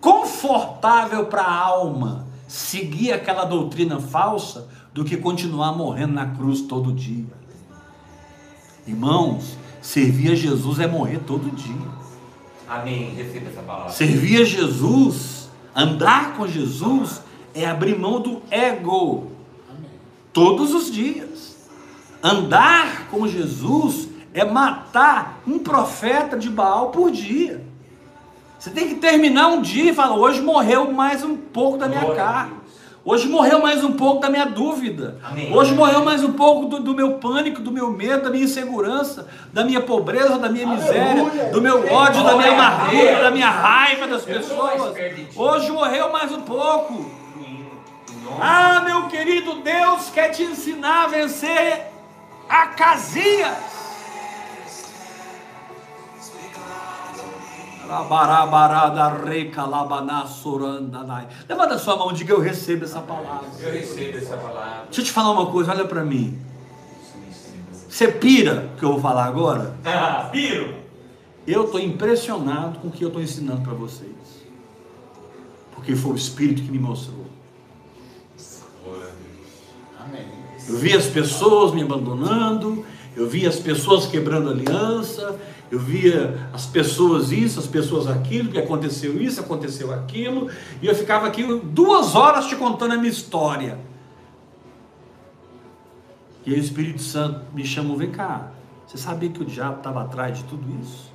[0.00, 6.90] confortável para a alma seguir aquela doutrina falsa do que continuar morrendo na cruz todo
[6.90, 7.26] dia.
[8.86, 11.88] Irmãos, servir a Jesus é morrer todo dia.
[12.66, 13.14] Amém.
[13.14, 13.92] Receba essa palavra.
[13.92, 17.20] Servir a Jesus, andar com Jesus,
[17.54, 19.30] é abrir mão do ego
[20.32, 21.68] todos os dias.
[22.22, 27.64] Andar com Jesus é matar um profeta de Baal por dia.
[28.58, 32.14] Você tem que terminar um dia e falar: hoje morreu mais um pouco da minha
[32.14, 32.62] carne.
[33.04, 35.18] Hoje morreu mais um pouco da minha dúvida.
[35.24, 35.52] Amém.
[35.52, 39.26] Hoje morreu mais um pouco do, do meu pânico, do meu medo, da minha insegurança,
[39.52, 41.50] da minha pobreza, da minha miséria, Aleluia.
[41.50, 44.94] do meu ódio, da minha amargura, da minha raiva das pessoas.
[45.34, 47.21] Hoje morreu mais um pouco.
[48.40, 51.86] Ah, meu querido Deus quer te ensinar a vencer
[52.48, 53.72] a Casias.
[61.48, 63.48] Levanta sua mão diga eu recebo essa palavra.
[63.60, 64.84] Eu recebo essa palavra.
[64.84, 66.38] Deixa eu te falar uma coisa, olha para mim.
[67.88, 69.76] Você pira o que eu vou falar agora?
[69.84, 70.74] Ah, Piro.
[71.46, 74.10] Eu estou impressionado com o que eu estou ensinando para vocês.
[75.74, 77.21] Porque foi o Espírito que me mostrou.
[80.68, 82.84] Eu vi as pessoas me abandonando,
[83.16, 85.38] eu vi as pessoas quebrando aliança,
[85.70, 90.94] eu via as pessoas isso, as pessoas aquilo, que aconteceu isso, aconteceu aquilo, e eu
[90.94, 93.78] ficava aqui duas horas te contando a minha história.
[96.44, 98.50] E aí o Espírito Santo me chamou, vem cá,
[98.86, 101.10] você sabia que o diabo estava atrás de tudo isso?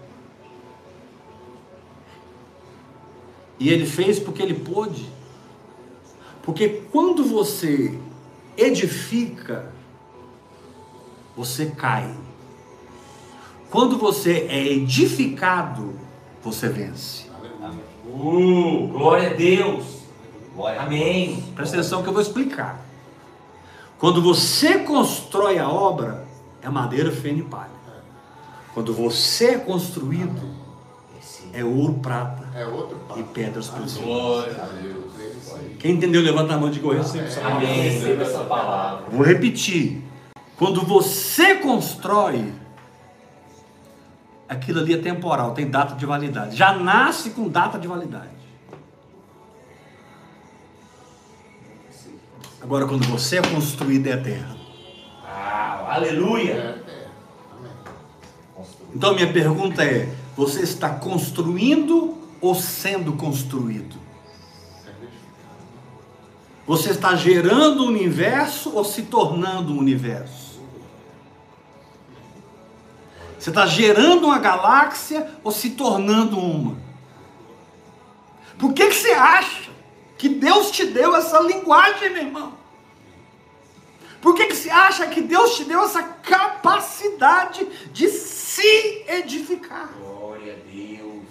[3.59, 5.07] E ele fez porque ele pôde.
[6.41, 7.99] Porque quando você
[8.57, 9.71] edifica,
[11.35, 12.11] você cai.
[13.69, 15.93] Quando você é edificado,
[16.41, 17.27] você vence.
[18.05, 19.85] Uh, glória a Deus.
[20.55, 21.43] Glória a Amém.
[21.55, 22.81] Presta atenção que eu vou explicar.
[23.99, 26.25] Quando você constrói a obra,
[26.61, 27.77] é madeira, feno e palha.
[28.73, 30.55] Quando você é construído,
[31.53, 34.03] é ouro, prata É outro e pedras preciosas.
[34.03, 35.07] Glória a Deus.
[35.79, 37.67] Quem entendeu, levanta a mão e recebo essa palavra.
[37.67, 37.89] Amém.
[37.89, 39.05] Receba essa palavra.
[39.11, 40.03] Vou repetir.
[40.57, 42.51] Quando você constrói,
[44.49, 46.55] aquilo ali é temporal, tem data de validade.
[46.55, 48.37] Já nasce com data de validade.
[52.61, 54.57] Agora, quando você é construído, é eterno.
[55.23, 56.51] Ah, aleluia.
[56.53, 57.07] É, é.
[58.93, 64.06] Então, minha pergunta é: você está construindo ou sendo construído?
[66.67, 70.59] Você está gerando o universo ou se tornando um universo?
[73.39, 76.77] Você está gerando uma galáxia ou se tornando uma?
[78.59, 79.69] Por que, que você acha
[80.17, 82.53] que Deus te deu essa linguagem, meu irmão?
[84.19, 89.89] Por que, que você acha que Deus te deu essa capacidade de se edificar?
[89.99, 91.23] Glória a Deus.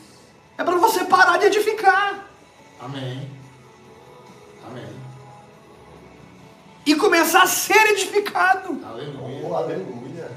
[0.57, 2.27] É para você parar de edificar
[2.81, 3.29] Amém.
[4.67, 5.06] Amém.
[6.87, 8.79] E começar a ser edificado.
[8.89, 9.57] Aleluia.
[9.57, 10.31] Aleluia.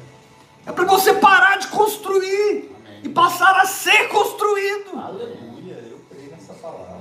[0.66, 3.00] É para você parar de construir Amém.
[3.04, 4.98] e passar a ser construído.
[4.98, 5.84] Aleluia.
[5.90, 7.00] Eu creio nessa palavra.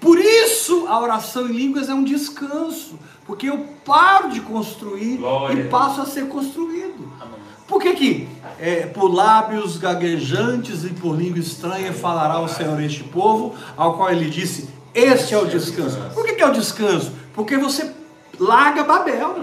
[0.00, 5.60] Por isso a oração em línguas é um descanso, porque eu paro de construir Glória
[5.60, 7.12] e passo a ser construído.
[7.20, 7.42] Amém.
[7.68, 13.04] Por que que é, por lábios gaguejantes e por língua estranha falará o Senhor este
[13.04, 15.98] povo, ao qual ele disse, este é o descanso.
[16.14, 17.12] Por que que é o descanso?
[17.32, 17.90] Porque você
[18.38, 19.36] larga Babel.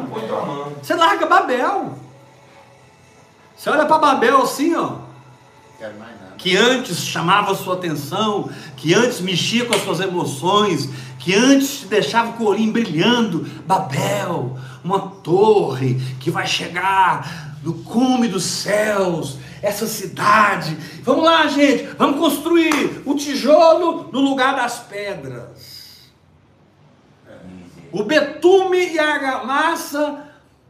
[0.82, 1.96] Você larga Babel.
[3.56, 4.94] Você olha para Babel assim, ó,
[6.38, 11.82] que antes chamava a sua atenção, que antes mexia com as suas emoções, que antes
[11.82, 13.46] te deixava o corinho brilhando.
[13.66, 20.78] Babel, uma torre que vai chegar no cume dos céus, essa cidade.
[21.04, 25.69] Vamos lá, gente, vamos construir o tijolo no lugar das pedras.
[27.92, 30.26] O betume e a argamassa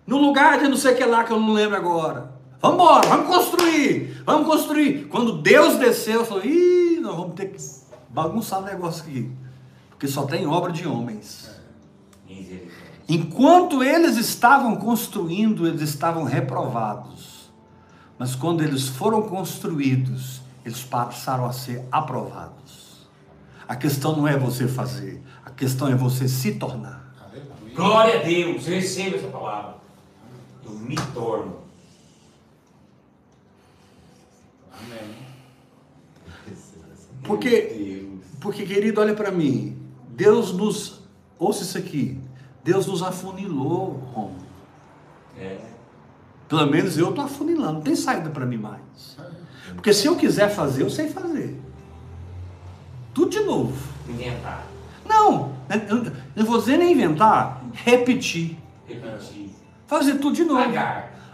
[0.05, 2.31] no lugar de não sei o que lá que eu não lembro agora.
[2.61, 5.07] Vamos embora, vamos construir, vamos construir.
[5.07, 7.57] Quando Deus desceu, falou: ih, nós vamos ter que
[8.09, 9.31] bagunçar o negócio aqui,
[9.89, 11.49] porque só tem obra de homens.
[13.07, 17.49] Enquanto eles estavam construindo, eles estavam reprovados.
[18.19, 23.07] Mas quando eles foram construídos, eles passaram a ser aprovados.
[23.67, 26.98] A questão não é você fazer, a questão é você se tornar.
[27.75, 28.67] Glória a Deus.
[28.67, 29.75] Eu recebo essa palavra.
[30.65, 31.59] Eu me torno.
[34.73, 35.15] Amém.
[37.23, 38.07] Porque,
[38.39, 39.77] porque querido, olha para mim.
[40.09, 41.01] Deus nos,
[41.37, 42.19] ouça isso aqui.
[42.63, 44.35] Deus nos afunilou, Romulo.
[45.37, 45.59] É.
[46.47, 49.17] Pelo menos eu estou afunilando, não tem saída para mim mais.
[49.75, 51.59] Porque se eu quiser fazer, eu sei fazer.
[53.13, 53.73] Tudo de novo.
[54.07, 54.65] Inventar.
[55.07, 55.53] Não,
[55.87, 58.57] eu não vou dizer nem inventar, repetir.
[58.87, 59.49] Repetir.
[59.87, 60.71] Fazer tudo de novo.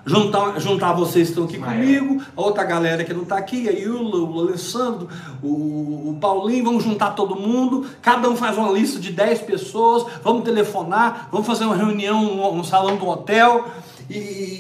[0.08, 1.80] Juntar, juntar vocês que estão aqui Ismael.
[1.80, 5.10] comigo, a outra galera que não está aqui, a Yula, o Alessandro,
[5.42, 10.06] o, o Paulinho, vamos juntar todo mundo, cada um faz uma lista de 10 pessoas,
[10.24, 13.66] vamos telefonar, vamos fazer uma reunião no, no salão do hotel
[14.10, 14.60] e, e-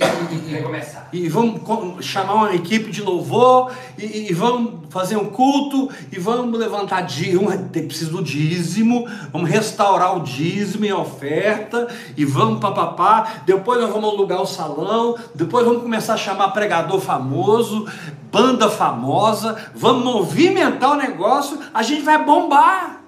[1.13, 6.57] e vamos chamar uma equipe de louvor e, e vamos fazer um culto e vamos
[6.59, 13.41] levantar dízimo, precisa do dízimo, vamos restaurar o dízimo e a oferta e vamos papapá,
[13.45, 17.87] depois nós vamos alugar o salão, depois vamos começar a chamar pregador famoso,
[18.31, 23.01] banda famosa, vamos movimentar o negócio, a gente vai bombar.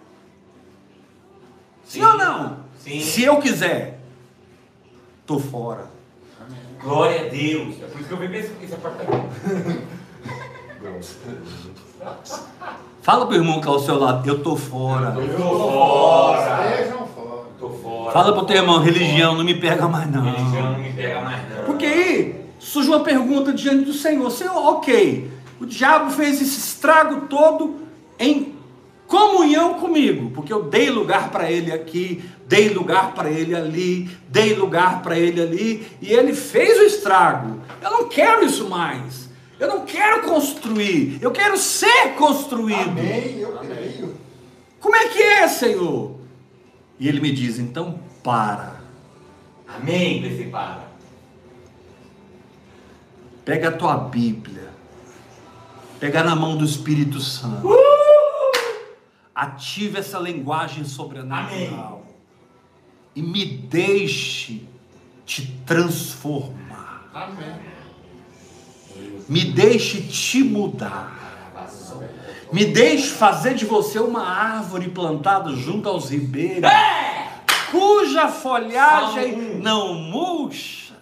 [1.86, 2.06] Sim, Sim.
[2.06, 2.58] ou não?
[2.80, 3.00] Sim.
[3.02, 4.00] Se eu quiser,
[5.26, 5.97] tô fora.
[6.88, 7.76] Glória a Deus.
[7.84, 9.28] É por isso que eu vim nesse apartamento.
[13.02, 15.14] Fala pro irmão que é ao seu lado, eu tô fora.
[15.20, 16.78] Eu tô fora.
[16.78, 17.42] Sejam fora.
[17.60, 18.12] Tô fora.
[18.14, 20.24] Fala pro teu irmão, religião não me pega mais não.
[20.24, 21.66] Religião não me pega mais não.
[21.66, 24.30] Porque aí surge uma pergunta diante do Senhor.
[24.32, 27.82] Senhor, ok, o diabo fez esse estrago todo
[28.18, 28.56] em
[29.08, 34.54] comunhão comigo, porque eu dei lugar para ele aqui, dei lugar para ele ali, dei
[34.54, 37.62] lugar para ele ali, e ele fez o estrago.
[37.82, 39.28] Eu não quero isso mais.
[39.60, 42.92] Eu não quero construir, eu quero ser construído.
[42.92, 43.40] Amém.
[43.40, 44.16] Eu creio.
[44.80, 46.16] Como é que é, Senhor?
[47.00, 48.78] E ele me diz: então para.
[49.68, 50.88] Amém, esse para.
[53.44, 54.70] Pega a tua Bíblia.
[56.00, 57.68] Pega na mão do Espírito Santo.
[59.34, 62.07] Ative essa linguagem sobrenatural.
[63.18, 64.62] E me deixe
[65.26, 67.10] te transformar.
[67.12, 67.56] Amém.
[69.28, 71.66] Me deixe te mudar.
[72.54, 76.70] Me deixe fazer de você uma árvore plantada junto aos ribeiros,
[77.72, 80.94] cuja folhagem não murcha.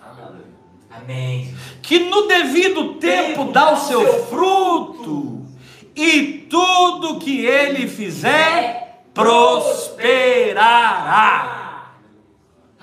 [0.90, 1.54] Amém.
[1.82, 5.46] que no devido tempo dá o seu fruto,
[5.94, 9.96] e tudo que ele fizer prosperará.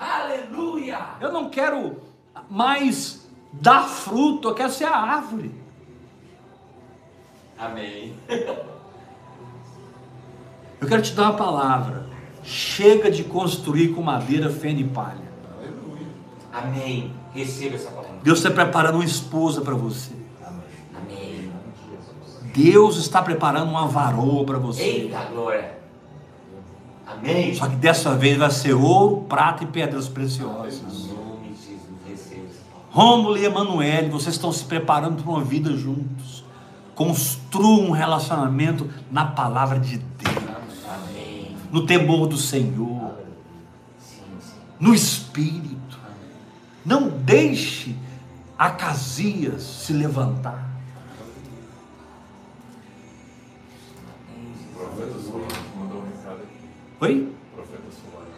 [0.03, 0.99] Aleluia.
[1.21, 2.01] Eu não quero
[2.49, 5.51] mais dar fruto, eu quero ser a árvore.
[7.57, 8.13] Amém.
[10.81, 12.05] Eu quero te dar uma palavra.
[12.43, 15.31] Chega de construir com madeira, feno e palha.
[15.57, 16.07] Aleluia.
[16.51, 17.13] Amém.
[17.33, 18.19] Receba essa palavra.
[18.21, 20.11] Deus está preparando uma esposa para você.
[20.93, 21.49] Amém.
[22.53, 24.83] Deus está preparando uma varoa para você.
[24.83, 25.82] Eita glória.
[27.13, 27.55] Amém.
[27.55, 31.11] Só que dessa vez vai ser ouro, prata e pedras preciosas.
[32.91, 36.43] Rômulo e Emanuele, vocês estão se preparando para uma vida juntos.
[36.93, 40.37] Construam um relacionamento na palavra de Deus,
[40.87, 41.55] Amém.
[41.71, 43.15] no temor do Senhor,
[43.97, 44.53] Sim, sim.
[44.79, 45.97] no Espírito.
[46.85, 47.95] Não deixe
[48.57, 50.69] Acasias se levantar.
[57.03, 57.27] Oi?
[57.53, 58.31] Profeta Solano.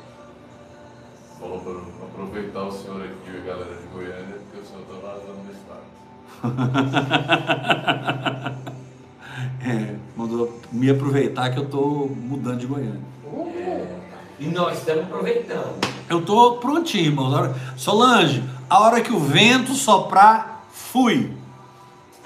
[1.39, 4.95] Falou para aproveitar o senhor aqui e a galera de Goiânia, porque o senhor está
[5.07, 5.85] vazando do estado.
[9.67, 13.01] É, mandou me aproveitar que eu tô mudando de Goiânia.
[14.39, 15.85] E nós estamos aproveitando.
[16.09, 21.31] Eu tô prontinho, hora- Solange, a hora que o vento soprar, fui.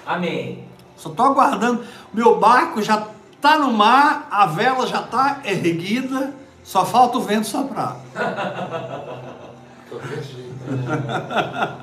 [0.06, 0.66] Amém.
[0.98, 1.84] Só tô aguardando.
[2.14, 3.08] Meu barco já
[3.42, 6.34] tá no mar, a vela já tá erguida,
[6.64, 7.98] só falta o vento soprar.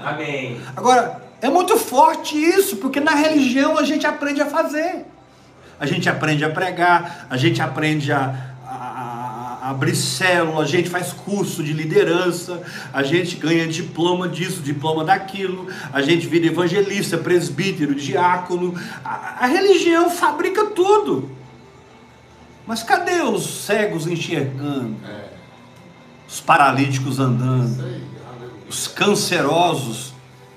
[0.04, 0.60] Amém.
[0.76, 5.04] Agora, é muito forte isso, porque na religião a gente aprende a fazer.
[5.78, 8.34] A gente aprende a pregar, a gente aprende a,
[8.66, 14.28] a- a- a abrir célula, a gente faz curso de liderança, a gente ganha diploma
[14.28, 18.74] disso, diploma daquilo, a gente vira evangelista, presbítero, diácono.
[19.04, 21.30] A, a religião fabrica tudo.
[22.66, 24.96] Mas cadê os cegos enxergando?
[25.06, 25.26] É.
[26.28, 27.80] Os paralíticos andando?
[27.80, 28.02] Aleluia.
[28.68, 30.12] os cancerosos,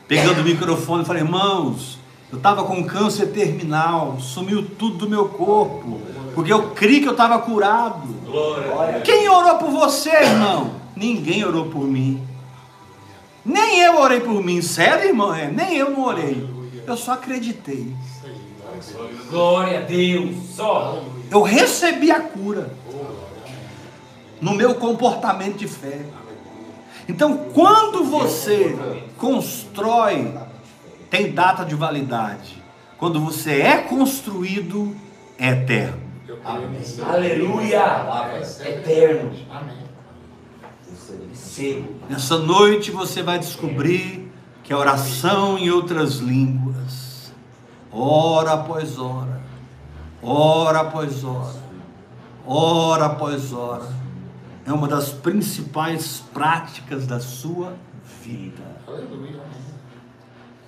[0.08, 2.00] pegando o microfone e falei, irmãos,
[2.32, 6.02] eu estava com câncer terminal, sumiu tudo do meu corpo,
[6.34, 8.08] porque eu criei que eu estava curado.
[8.26, 9.02] Glória.
[9.02, 10.72] Quem orou por você, irmão?
[10.96, 12.22] Ninguém orou por mim.
[13.46, 15.34] Nem eu orei por mim, sério, irmão?
[15.34, 16.48] É, nem eu não orei.
[16.86, 17.96] Eu só acreditei.
[19.30, 20.36] Glória a Deus.
[20.56, 21.04] Só.
[21.30, 22.70] Eu recebi a cura
[24.42, 26.02] no meu comportamento de fé.
[27.08, 28.78] Então, quando você
[29.18, 30.34] constrói,
[31.10, 32.62] tem data de validade.
[32.98, 34.96] Quando você é construído,
[35.38, 36.10] é eterno.
[36.72, 37.04] Nisso.
[37.04, 38.06] Aleluia.
[38.66, 39.32] Eterno.
[39.52, 39.80] Amém.
[42.10, 44.32] Nessa noite você vai descobrir
[44.64, 47.34] que a oração em outras línguas,
[47.92, 49.39] hora após hora,
[50.22, 51.56] hora após hora,
[52.46, 53.88] hora após hora,
[54.66, 57.74] é uma das principais práticas da sua
[58.24, 58.64] vida.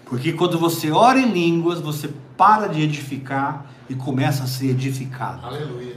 [0.05, 5.45] Porque quando você ora em línguas, você para de edificar e começa a ser edificado.
[5.45, 5.95] Aleluia.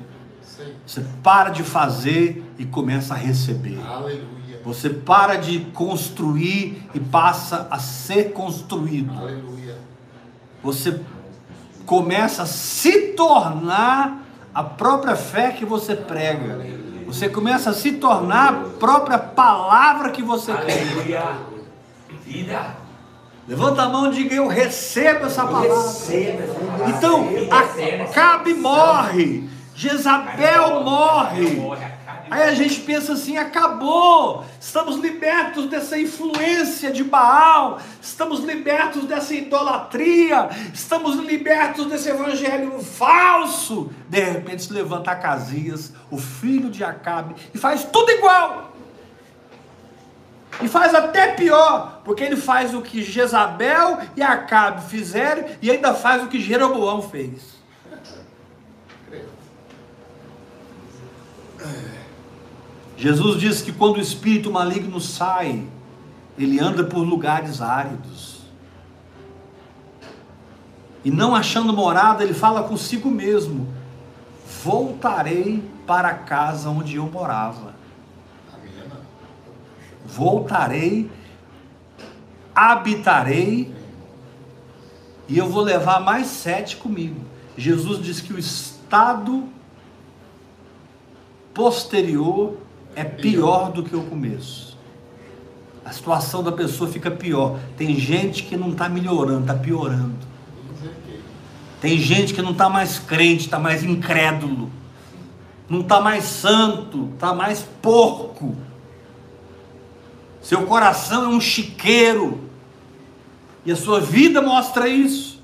[0.86, 3.80] Você para de fazer e começa a receber.
[3.84, 4.60] Aleluia.
[4.64, 9.12] Você para de construir e passa a ser construído.
[9.18, 9.78] Aleluia.
[10.62, 11.00] Você
[11.86, 14.22] começa a se tornar
[14.54, 16.66] a própria fé que você prega.
[17.06, 20.90] Você começa a se tornar a própria palavra que você prega.
[20.92, 21.24] Aleluia.
[22.24, 22.84] Vida.
[23.46, 25.68] Levanta a mão e diga: Eu recebo essa palavra.
[26.88, 27.28] Então.
[28.08, 31.60] Acabe morre, Jezabel morre.
[32.30, 39.34] Aí a gente pensa assim: acabou, estamos libertos dessa influência de Baal, estamos libertos dessa
[39.34, 43.90] idolatria, estamos libertos desse evangelho falso.
[44.08, 48.72] De repente se levanta Acasias, o filho de Acabe, e faz tudo igual.
[50.62, 55.92] E faz até pior, porque ele faz o que Jezabel e Acabe fizeram e ainda
[55.94, 57.54] faz o que Jeroboão fez.
[59.08, 59.28] Creio.
[62.96, 65.66] Jesus diz que quando o espírito maligno sai,
[66.38, 68.40] ele anda por lugares áridos.
[71.04, 73.68] E não achando morada, ele fala consigo mesmo:
[74.62, 77.74] Voltarei para a casa onde eu morava.
[80.06, 81.10] Voltarei,
[82.54, 83.74] habitarei,
[85.28, 87.20] e eu vou levar mais sete comigo.
[87.56, 89.48] Jesus diz que o estado
[91.52, 92.58] posterior
[92.94, 94.76] é pior do que o começo.
[95.84, 97.58] A situação da pessoa fica pior.
[97.76, 100.14] Tem gente que não está melhorando, está piorando.
[101.80, 104.70] Tem gente que não está mais crente, está mais incrédulo.
[105.68, 108.56] Não está mais santo, está mais porco.
[110.40, 112.40] Seu coração é um chiqueiro.
[113.66, 115.42] E a sua vida mostra isso.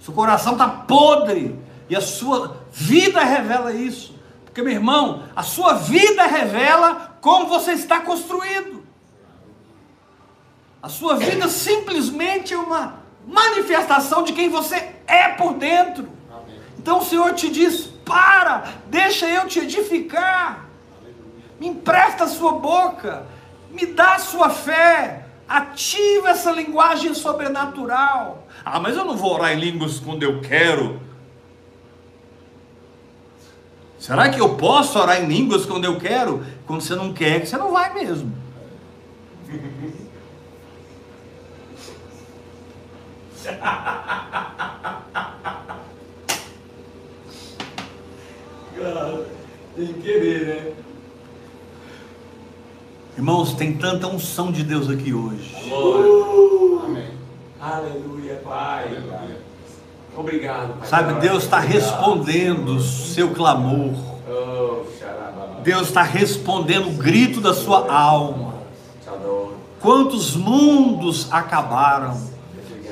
[0.00, 1.58] Seu coração está podre.
[1.88, 4.13] E a sua vida revela isso.
[4.54, 8.84] Porque, meu irmão, a sua vida revela como você está construído.
[10.80, 16.08] A sua vida simplesmente é uma manifestação de quem você é por dentro.
[16.78, 20.66] Então o Senhor te diz: para, deixa eu te edificar,
[21.58, 23.26] me empresta a sua boca,
[23.72, 28.46] me dá a sua fé, ativa essa linguagem sobrenatural.
[28.64, 31.00] Ah, mas eu não vou orar em línguas quando eu quero.
[34.04, 36.44] Será que eu posso orar em línguas quando eu quero?
[36.66, 38.30] Quando você não quer, você não vai mesmo.
[48.76, 49.24] Cara,
[49.74, 50.72] tem que querer, né?
[53.16, 55.50] Irmãos, tem tanta unção de Deus aqui hoje.
[55.72, 56.82] Uh!
[56.84, 57.10] Amém.
[57.58, 58.84] Aleluia, Pai.
[58.84, 59.53] Aleluia.
[60.16, 60.88] Obrigado, Pai.
[60.88, 63.94] Sabe, Deus está respondendo o seu clamor.
[64.28, 64.84] Oh.
[65.62, 68.54] Deus está respondendo o grito da sua alma.
[69.80, 72.18] Quantos mundos acabaram?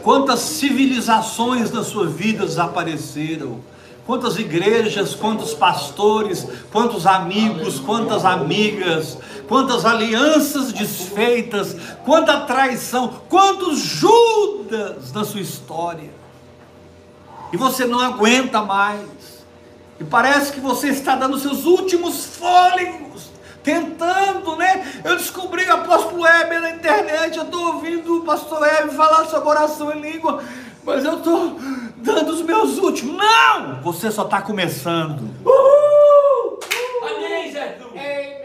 [0.03, 3.61] Quantas civilizações na sua vida desapareceram?
[4.05, 9.17] Quantas igrejas, quantos pastores, quantos amigos, quantas amigas,
[9.47, 16.22] quantas alianças desfeitas, quanta traição, quantos Judas na sua história.
[17.53, 19.45] E você não aguenta mais.
[20.01, 23.31] E parece que você está dando seus últimos fôlegos,
[23.63, 25.01] tentando, né?
[25.05, 29.49] Eu descobri o apóstolo Heber na internet, eu estou ouvindo o pastor Heber falar sobre
[29.49, 30.43] oração em língua,
[30.83, 31.57] mas eu estou
[31.97, 33.17] dando os meus últimos.
[33.17, 33.81] Não!
[33.83, 35.21] Você só está começando.
[35.45, 36.59] Uhul!
[37.03, 37.95] Amém, Jesus.
[37.95, 38.43] É.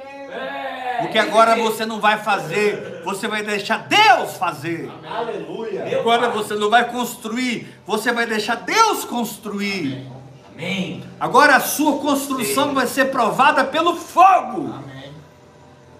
[1.17, 4.91] Porque agora você não vai fazer, você vai deixar Deus fazer.
[5.03, 5.99] Aleluia.
[5.99, 10.05] Agora você não vai construir, você vai deixar Deus construir.
[10.53, 11.03] Amém.
[11.19, 15.11] Agora a sua construção vai ser provada pelo fogo, Amém.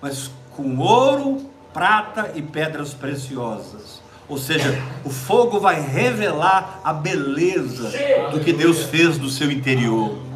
[0.02, 4.02] mas com ouro, prata e pedras preciosas.
[4.30, 7.90] Ou seja, o fogo vai revelar a beleza
[8.32, 10.27] do que Deus fez no seu interior.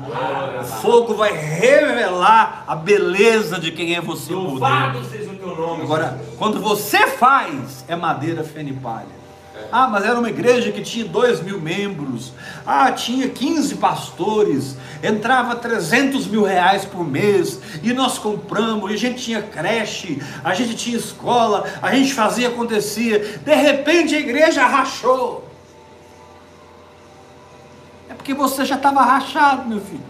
[0.61, 4.51] O fogo vai revelar a beleza de quem é você por dentro.
[4.51, 5.83] Louvado seja o teu nome.
[5.83, 9.21] Agora, quando você faz, é madeira fenipalha.
[9.71, 12.33] Ah, mas era uma igreja que tinha dois mil membros.
[12.65, 14.77] Ah, tinha 15 pastores.
[15.01, 17.59] Entrava 300 mil reais por mês.
[17.81, 18.91] E nós compramos.
[18.91, 20.21] E a gente tinha creche.
[20.43, 21.65] A gente tinha escola.
[21.81, 23.19] A gente fazia, acontecia.
[23.19, 25.50] De repente a igreja rachou.
[28.21, 30.03] Porque você já estava rachado, meu filho.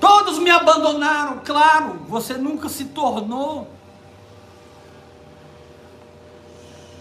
[0.00, 3.68] Todos me abandonaram, claro, você nunca se tornou.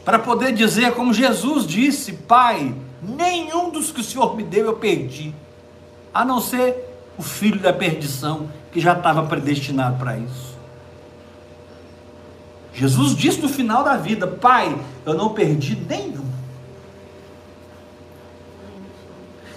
[0.06, 4.76] Para poder dizer, como Jesus disse: Pai, nenhum dos que o Senhor me deu eu
[4.76, 5.34] perdi,
[6.14, 6.86] a não ser
[7.18, 10.49] o filho da perdição, que já estava predestinado para isso.
[12.74, 16.26] Jesus disse no final da vida: Pai, eu não perdi nenhum.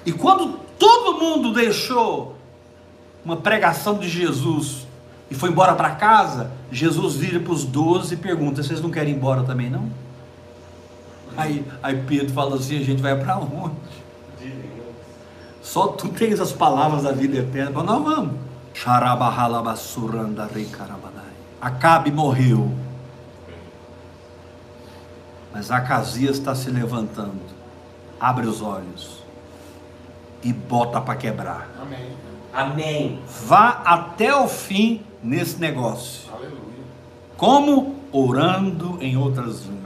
[0.04, 2.36] E quando todo mundo deixou
[3.24, 4.86] uma pregação de Jesus
[5.30, 9.12] e foi embora para casa, Jesus vira para os doze e pergunta: Vocês não querem
[9.12, 9.88] ir embora também não?
[11.36, 13.76] Aí, aí Pedro fala assim: A gente vai para onde?
[15.62, 18.34] Só tu tens as palavras da vida eterna, mas nós vamos.
[21.60, 22.72] Acabe morreu.
[25.52, 27.40] Mas Acasias está se levantando.
[28.18, 29.22] Abre os olhos
[30.42, 31.68] e bota para quebrar.
[31.80, 32.08] Amém.
[32.52, 33.20] Amém.
[33.46, 36.30] Vá até o fim nesse negócio.
[36.32, 36.58] Aleluia.
[37.36, 37.96] Como?
[38.12, 39.82] Orando em outras línguas.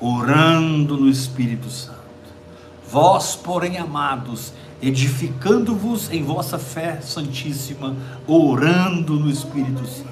[0.00, 2.00] Orando no Espírito Santo.
[2.88, 10.10] Vós, porém, amados, edificando-vos em vossa fé santíssima, orando no Espírito Santo.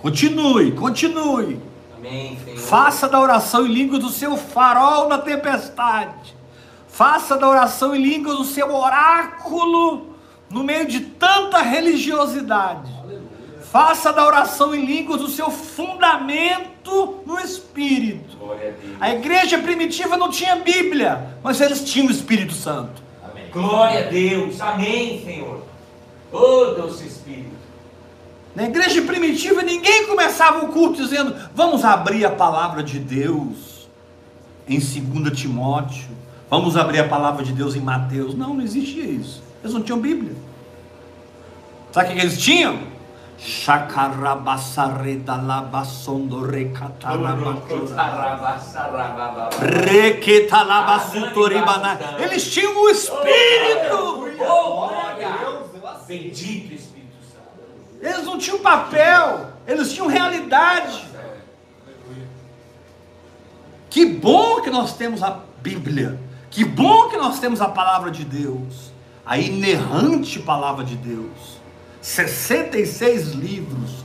[0.00, 1.73] Continue, continue.
[2.06, 2.38] Amém.
[2.56, 6.36] Faça da oração em língua do seu farol na tempestade.
[6.86, 10.14] Faça da oração em língua do seu oráculo
[10.50, 12.92] no meio de tanta religiosidade.
[13.72, 18.38] Faça da oração em língua do seu fundamento no Espírito.
[18.44, 18.74] A Deus.
[19.00, 23.02] A igreja primitiva não tinha Bíblia, mas eles tinham o Espírito Santo.
[23.24, 23.50] Amém.
[23.50, 24.60] Glória a Deus.
[24.60, 25.62] Amém, Senhor.
[26.30, 27.53] Oh, doce Espírito.
[28.54, 33.88] Na igreja primitiva, ninguém começava o culto dizendo: Vamos abrir a palavra de Deus
[34.68, 36.08] em 2 Timóteo,
[36.48, 38.34] vamos abrir a palavra de Deus em Mateus.
[38.34, 39.42] Não, não existia isso.
[39.62, 40.34] Eles não tinham Bíblia.
[41.92, 42.94] Sabe o que eles tinham?
[52.22, 54.24] Eles tinham o Espírito.
[56.06, 56.93] Bendito Espírito.
[58.04, 61.08] Eles não tinham papel, eles tinham realidade.
[63.88, 66.20] Que bom que nós temos a Bíblia.
[66.50, 68.92] Que bom que nós temos a palavra de Deus.
[69.24, 71.58] A inerrante palavra de Deus.
[72.02, 74.04] 66 livros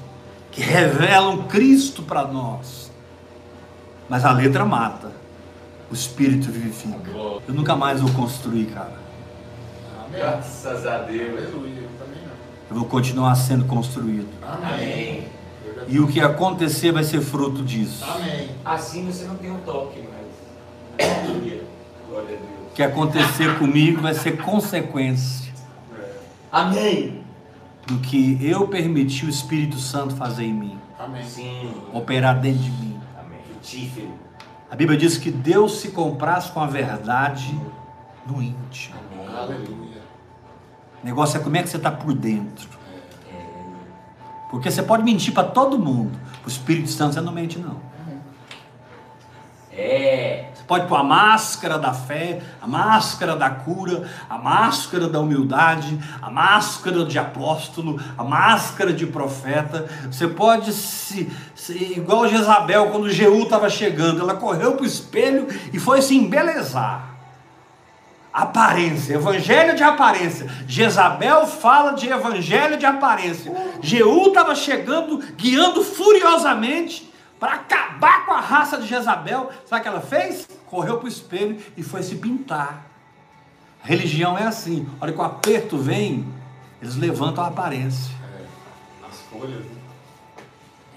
[0.50, 2.90] que revelam Cristo para nós.
[4.08, 5.12] Mas a letra mata.
[5.92, 7.10] O espírito vivifica.
[7.48, 8.98] Eu nunca mais vou construir, cara.
[10.12, 11.38] Graças a Deus.
[11.38, 11.90] Aleluia.
[12.70, 14.28] Eu vou continuar sendo construído.
[14.44, 15.28] Amém.
[15.88, 18.06] E o que acontecer vai ser fruto disso.
[18.06, 18.50] Amém.
[18.64, 21.10] Assim você não tem um toque mais.
[21.18, 21.64] Aleluia.
[22.08, 22.72] Glória a Deus.
[22.72, 25.52] O que acontecer comigo vai ser consequência.
[26.52, 27.24] Amém.
[27.88, 31.24] do que eu permiti o Espírito Santo fazer em mim, Amém.
[31.26, 31.74] Sim.
[31.92, 33.00] operar dentro de mim.
[33.18, 33.40] Amém.
[33.52, 34.10] Frutífero.
[34.70, 37.60] A Bíblia diz que Deus se compraz com a verdade
[38.28, 38.96] no íntimo.
[39.12, 39.36] Amém.
[39.36, 39.89] Aleluia.
[41.02, 42.68] O negócio é como é que você está por dentro.
[44.50, 46.18] Porque você pode mentir para todo mundo.
[46.46, 47.78] O Espírito Santo você não mente, não.
[49.72, 50.50] É.
[50.54, 55.98] Você pode pôr a máscara da fé, a máscara da cura, a máscara da humildade,
[56.22, 59.88] a máscara de apóstolo, a máscara de profeta.
[60.12, 65.48] Você pode se, se igual Jezabel, quando Jeú estava chegando, ela correu para o espelho
[65.72, 67.09] e foi se embelezar.
[68.32, 70.48] Aparência, evangelho de aparência.
[70.68, 73.52] Jezabel fala de evangelho de aparência.
[73.82, 79.50] Jeú estava chegando, guiando furiosamente para acabar com a raça de Jezabel.
[79.66, 80.48] Sabe o que ela fez?
[80.68, 82.86] Correu para o espelho e foi se pintar.
[83.82, 86.28] Religião é assim: a hora que o aperto vem,
[86.82, 88.14] eles levantam a aparência.
[88.38, 89.08] É.
[89.10, 89.80] As folhas, né?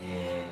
[0.05, 0.45] É.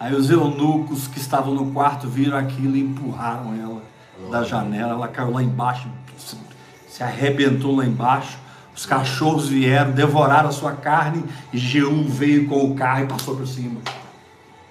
[0.00, 3.82] Aí os eunucos que estavam no quarto viram aquilo e empurraram ela
[4.30, 4.92] da janela.
[4.92, 5.88] Ela caiu lá embaixo,
[6.18, 8.38] se- arrebentou lá embaixo.
[8.74, 13.34] Os cachorros vieram, devoraram a sua carne e Jeú veio com o carro e passou
[13.36, 13.80] por cima.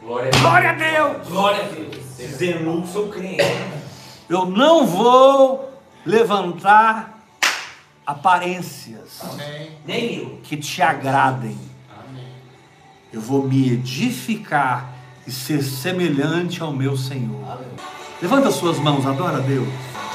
[0.02, 0.42] Glória a Deus.
[0.42, 1.28] Glória a Deus!
[1.28, 1.96] Glória a Deus.
[3.12, 3.46] Crentes.
[4.30, 5.74] Eu não vou
[6.06, 7.20] levantar
[8.06, 10.40] aparências Amém.
[10.44, 11.58] Que te agradem.
[12.08, 12.24] Amém.
[13.12, 14.94] Eu vou me edificar
[15.26, 17.58] e ser semelhante ao meu Senhor.
[18.22, 19.68] Levanta suas mãos, adora a Deus.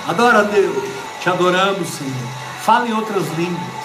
[0.08, 0.84] Adora a Deus.
[1.20, 2.28] Te adoramos, Senhor.
[2.62, 3.80] Fala em outras línguas.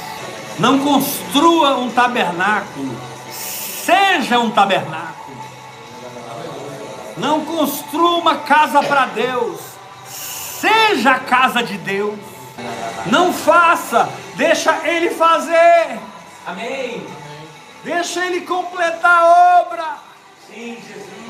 [0.58, 2.96] Não construa um tabernáculo.
[3.32, 5.16] Seja um tabernáculo.
[7.18, 9.60] Não construa uma casa para Deus.
[10.08, 12.18] Seja a casa de Deus.
[13.08, 16.00] Não faça, deixa Ele fazer.
[16.48, 17.06] Amém.
[17.84, 19.98] Deixa Ele completar a obra.
[20.48, 21.25] Sim, Jesus.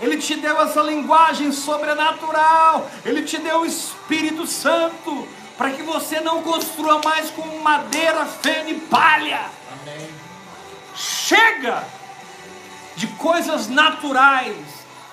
[0.00, 2.90] Ele te deu essa linguagem sobrenatural.
[3.04, 8.70] Ele te deu o Espírito Santo para que você não construa mais com madeira, feno
[8.70, 9.46] e palha.
[10.94, 11.84] Chega
[12.96, 14.56] de coisas naturais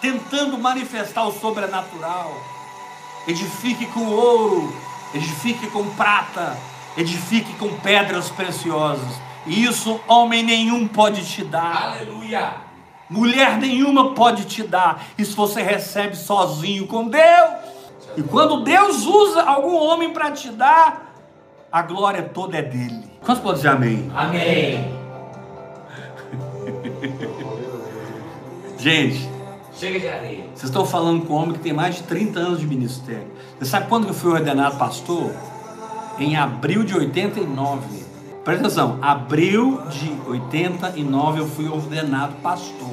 [0.02, 2.34] tentando manifestar o sobrenatural.
[3.28, 4.76] Edifique com ouro,
[5.14, 6.58] edifique com prata,
[6.98, 9.20] edifique com pedras preciosas.
[9.46, 11.94] E isso homem nenhum pode te dar.
[11.94, 12.54] Aleluia.
[13.10, 15.04] Mulher nenhuma pode te dar.
[15.18, 17.50] Isso você recebe sozinho com Deus.
[18.16, 21.14] E quando Deus usa algum homem para te dar,
[21.72, 23.10] a glória toda é dele.
[23.22, 24.12] Quantos podem dizer amém?
[24.16, 25.00] Amém.
[28.78, 29.30] Gente,
[29.80, 30.44] Chega de areia.
[30.54, 33.28] vocês estão falando com um homem que tem mais de 30 anos de ministério.
[33.58, 35.32] Você sabe quando que eu fui ordenado pastor?
[36.20, 38.04] Em abril de 89.
[38.44, 42.90] Presta atenção, abril de 89 eu fui ordenado pastor.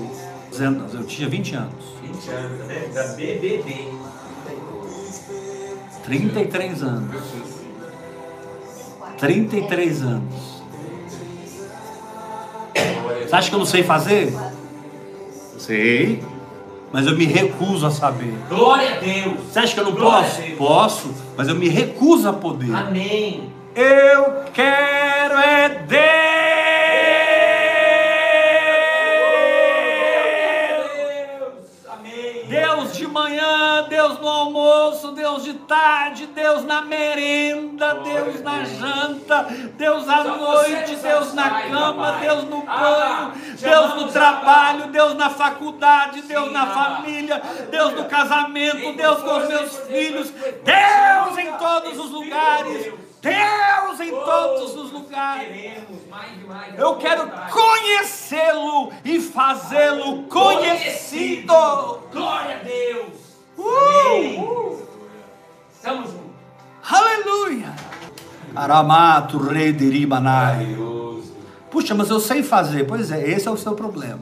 [0.94, 1.84] Eu tinha 20 anos.
[2.02, 2.88] 20 anos, né?
[2.94, 3.88] Da BBB.
[6.04, 7.22] 33 anos.
[9.18, 10.62] 33 anos.
[13.26, 14.32] Você acha que eu não sei fazer?
[15.58, 16.22] Sei.
[16.92, 18.34] Mas eu me recuso a saber.
[18.48, 19.40] Glória a Deus.
[19.50, 20.42] Você acha que eu não Glória posso?
[20.56, 22.74] Posso, mas eu me recuso a poder.
[22.74, 23.52] Amém.
[23.74, 26.45] Eu quero é Deus.
[35.36, 39.42] Deus de tarde, Deus na merenda, Deus na janta,
[39.76, 42.12] Deus à noite, Deus na cama.
[42.12, 44.86] Deus no Ah, banho, Deus no trabalho.
[44.86, 47.42] Deus na faculdade, Deus na família.
[47.70, 50.30] Deus no casamento, Deus com os meus filhos.
[50.30, 54.00] Deus em todos os lugares, de Deus.
[54.00, 55.76] Em todos os lugares.
[56.78, 61.52] Eu quero conhecê-lo e fazê-lo conhecido.
[62.10, 63.26] Glória a Deus.
[63.58, 64.95] Uh!
[65.86, 66.26] Estamos juntos.
[66.90, 67.72] Aleluia!
[68.56, 70.76] Aramato, rei de Ribanai.
[71.70, 72.88] Puxa, mas eu sei fazer.
[72.88, 74.18] Pois é, esse é o seu problema.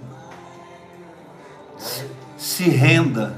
[2.36, 3.34] Se renda.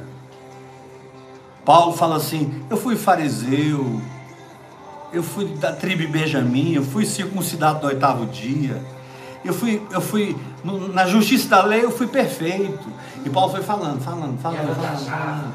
[1.64, 4.03] Paulo fala assim: eu fui fariseu,
[5.12, 8.83] eu fui da tribo Benjamim, eu fui circuncidado no oitavo dia,
[9.45, 10.37] eu fui, eu fui
[10.93, 12.89] na justiça da lei, eu fui perfeito.
[13.24, 15.55] E Paulo foi falando, falando, falando, falando, falando.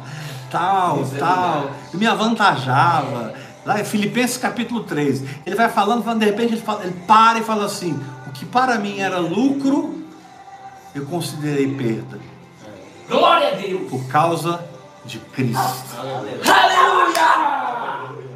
[0.52, 1.94] Tal, Nos tal, lugares.
[1.94, 3.34] e me avantajava.
[3.66, 7.40] Lá em Filipenses capítulo 3, ele vai falando, falando, de repente ele, fala- ele para
[7.40, 10.04] e fala assim: o que para mim era lucro,
[10.96, 12.20] eu considerei perda.
[13.08, 13.90] Glória a Deus.
[13.90, 14.64] por causa
[15.06, 15.60] de Cristo.
[15.98, 16.40] Aleluia.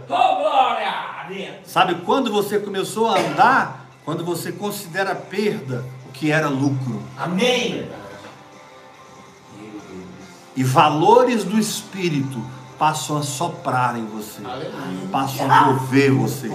[0.07, 1.55] Oh, glória a Deus.
[1.65, 3.85] Sabe quando você começou a andar?
[4.03, 7.01] Quando você considera perda o que era lucro.
[7.17, 7.87] Amém.
[10.55, 12.41] E valores do Espírito
[12.79, 14.41] passam a soprar em você,
[15.11, 16.49] passam a mover você,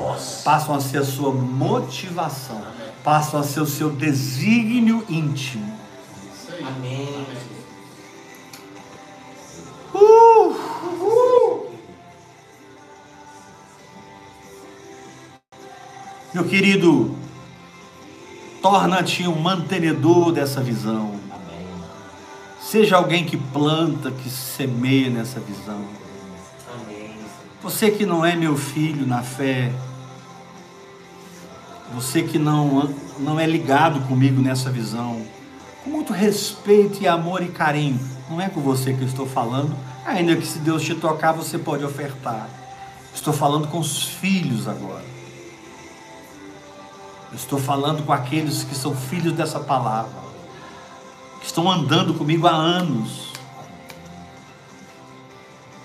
[0.44, 2.62] passam a ser a sua motivação,
[3.04, 5.78] passam a ser o seu desígnio íntimo.
[6.66, 7.26] Amém.
[9.94, 10.70] Uh!
[16.32, 17.16] Meu querido,
[18.62, 21.19] torna-te um mantenedor dessa visão.
[22.60, 25.84] Seja alguém que planta, que semeia nessa visão.
[27.62, 29.72] Você que não é meu filho na fé,
[31.92, 35.20] você que não, não é ligado comigo nessa visão,
[35.82, 37.98] com muito respeito e amor e carinho,
[38.30, 39.74] não é com você que eu estou falando,
[40.06, 42.48] ainda que se Deus te tocar, você pode ofertar.
[43.12, 45.04] Estou falando com os filhos agora.
[47.34, 50.29] Estou falando com aqueles que são filhos dessa palavra,
[51.40, 53.30] que estão andando comigo há anos.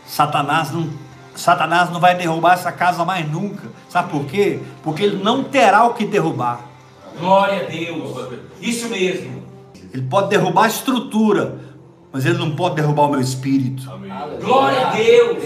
[0.05, 0.89] Satanás não,
[1.35, 3.67] Satanás não vai derrubar essa casa mais nunca.
[3.89, 4.59] Sabe por quê?
[4.83, 6.61] Porque ele não terá o que derrubar.
[7.19, 8.39] Glória a Deus.
[8.61, 9.43] Isso mesmo.
[9.93, 11.57] Ele pode derrubar a estrutura,
[12.11, 13.89] mas ele não pode derrubar o meu espírito.
[13.91, 14.11] Amém.
[14.41, 15.43] Glória a Deus.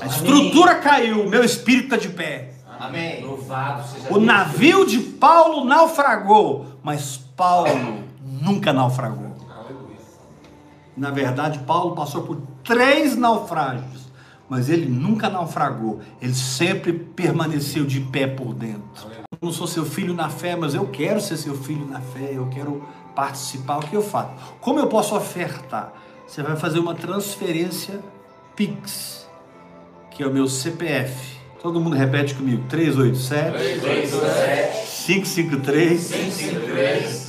[0.00, 2.52] A estrutura caiu, o meu espírito está de pé.
[2.78, 3.24] Amém.
[3.24, 4.24] Louvado seja O Deus.
[4.24, 9.25] navio de Paulo naufragou, mas Paulo nunca naufragou.
[10.96, 14.06] Na verdade, Paulo passou por três naufrágios,
[14.48, 16.00] mas ele nunca naufragou.
[16.22, 19.10] Ele sempre permaneceu de pé por dentro.
[19.30, 22.30] Eu não sou seu filho na fé, mas eu quero ser seu filho na fé,
[22.32, 22.82] eu quero
[23.14, 23.78] participar.
[23.78, 24.30] O que eu faço?
[24.60, 25.92] Como eu posso ofertar?
[26.26, 28.00] Você vai fazer uma transferência
[28.56, 29.28] Pix,
[30.10, 31.36] que é o meu CPF.
[31.62, 36.10] Todo mundo repete comigo: 387 553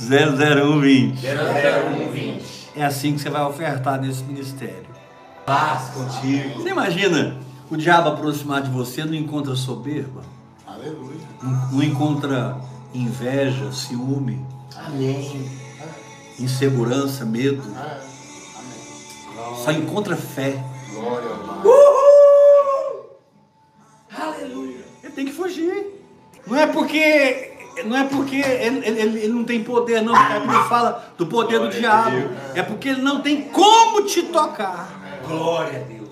[0.08, 1.20] 00120.
[2.78, 4.86] É assim que você vai ofertar nesse ministério.
[5.44, 6.62] Paz contigo.
[6.62, 7.36] Você imagina
[7.68, 10.22] o diabo aproximar de você, não encontra soberba,
[10.66, 11.18] Aleluia.
[11.42, 12.56] não, não encontra
[12.94, 14.46] inveja, ciúme,
[14.86, 15.50] Amém.
[16.38, 18.00] insegurança, medo, É.
[19.64, 20.62] só encontra fé.
[20.94, 21.58] Glória ao Pai.
[24.28, 24.84] Aleluia.
[25.02, 26.04] Ele tem que fugir.
[26.46, 30.62] Não é porque não é porque ele, ele- ele- não tem poder, não, a Bíblia
[30.64, 32.30] fala do poder do diabo.
[32.54, 34.88] É porque ele não tem como te tocar.
[35.26, 36.08] Glória a Deus.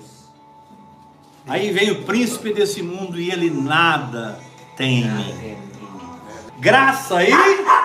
[1.48, 4.38] Aí vem o príncipe desse mundo e ele nada
[4.76, 5.08] tem.
[6.58, 7.30] Graça aí.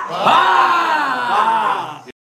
[0.10, 1.61] Paz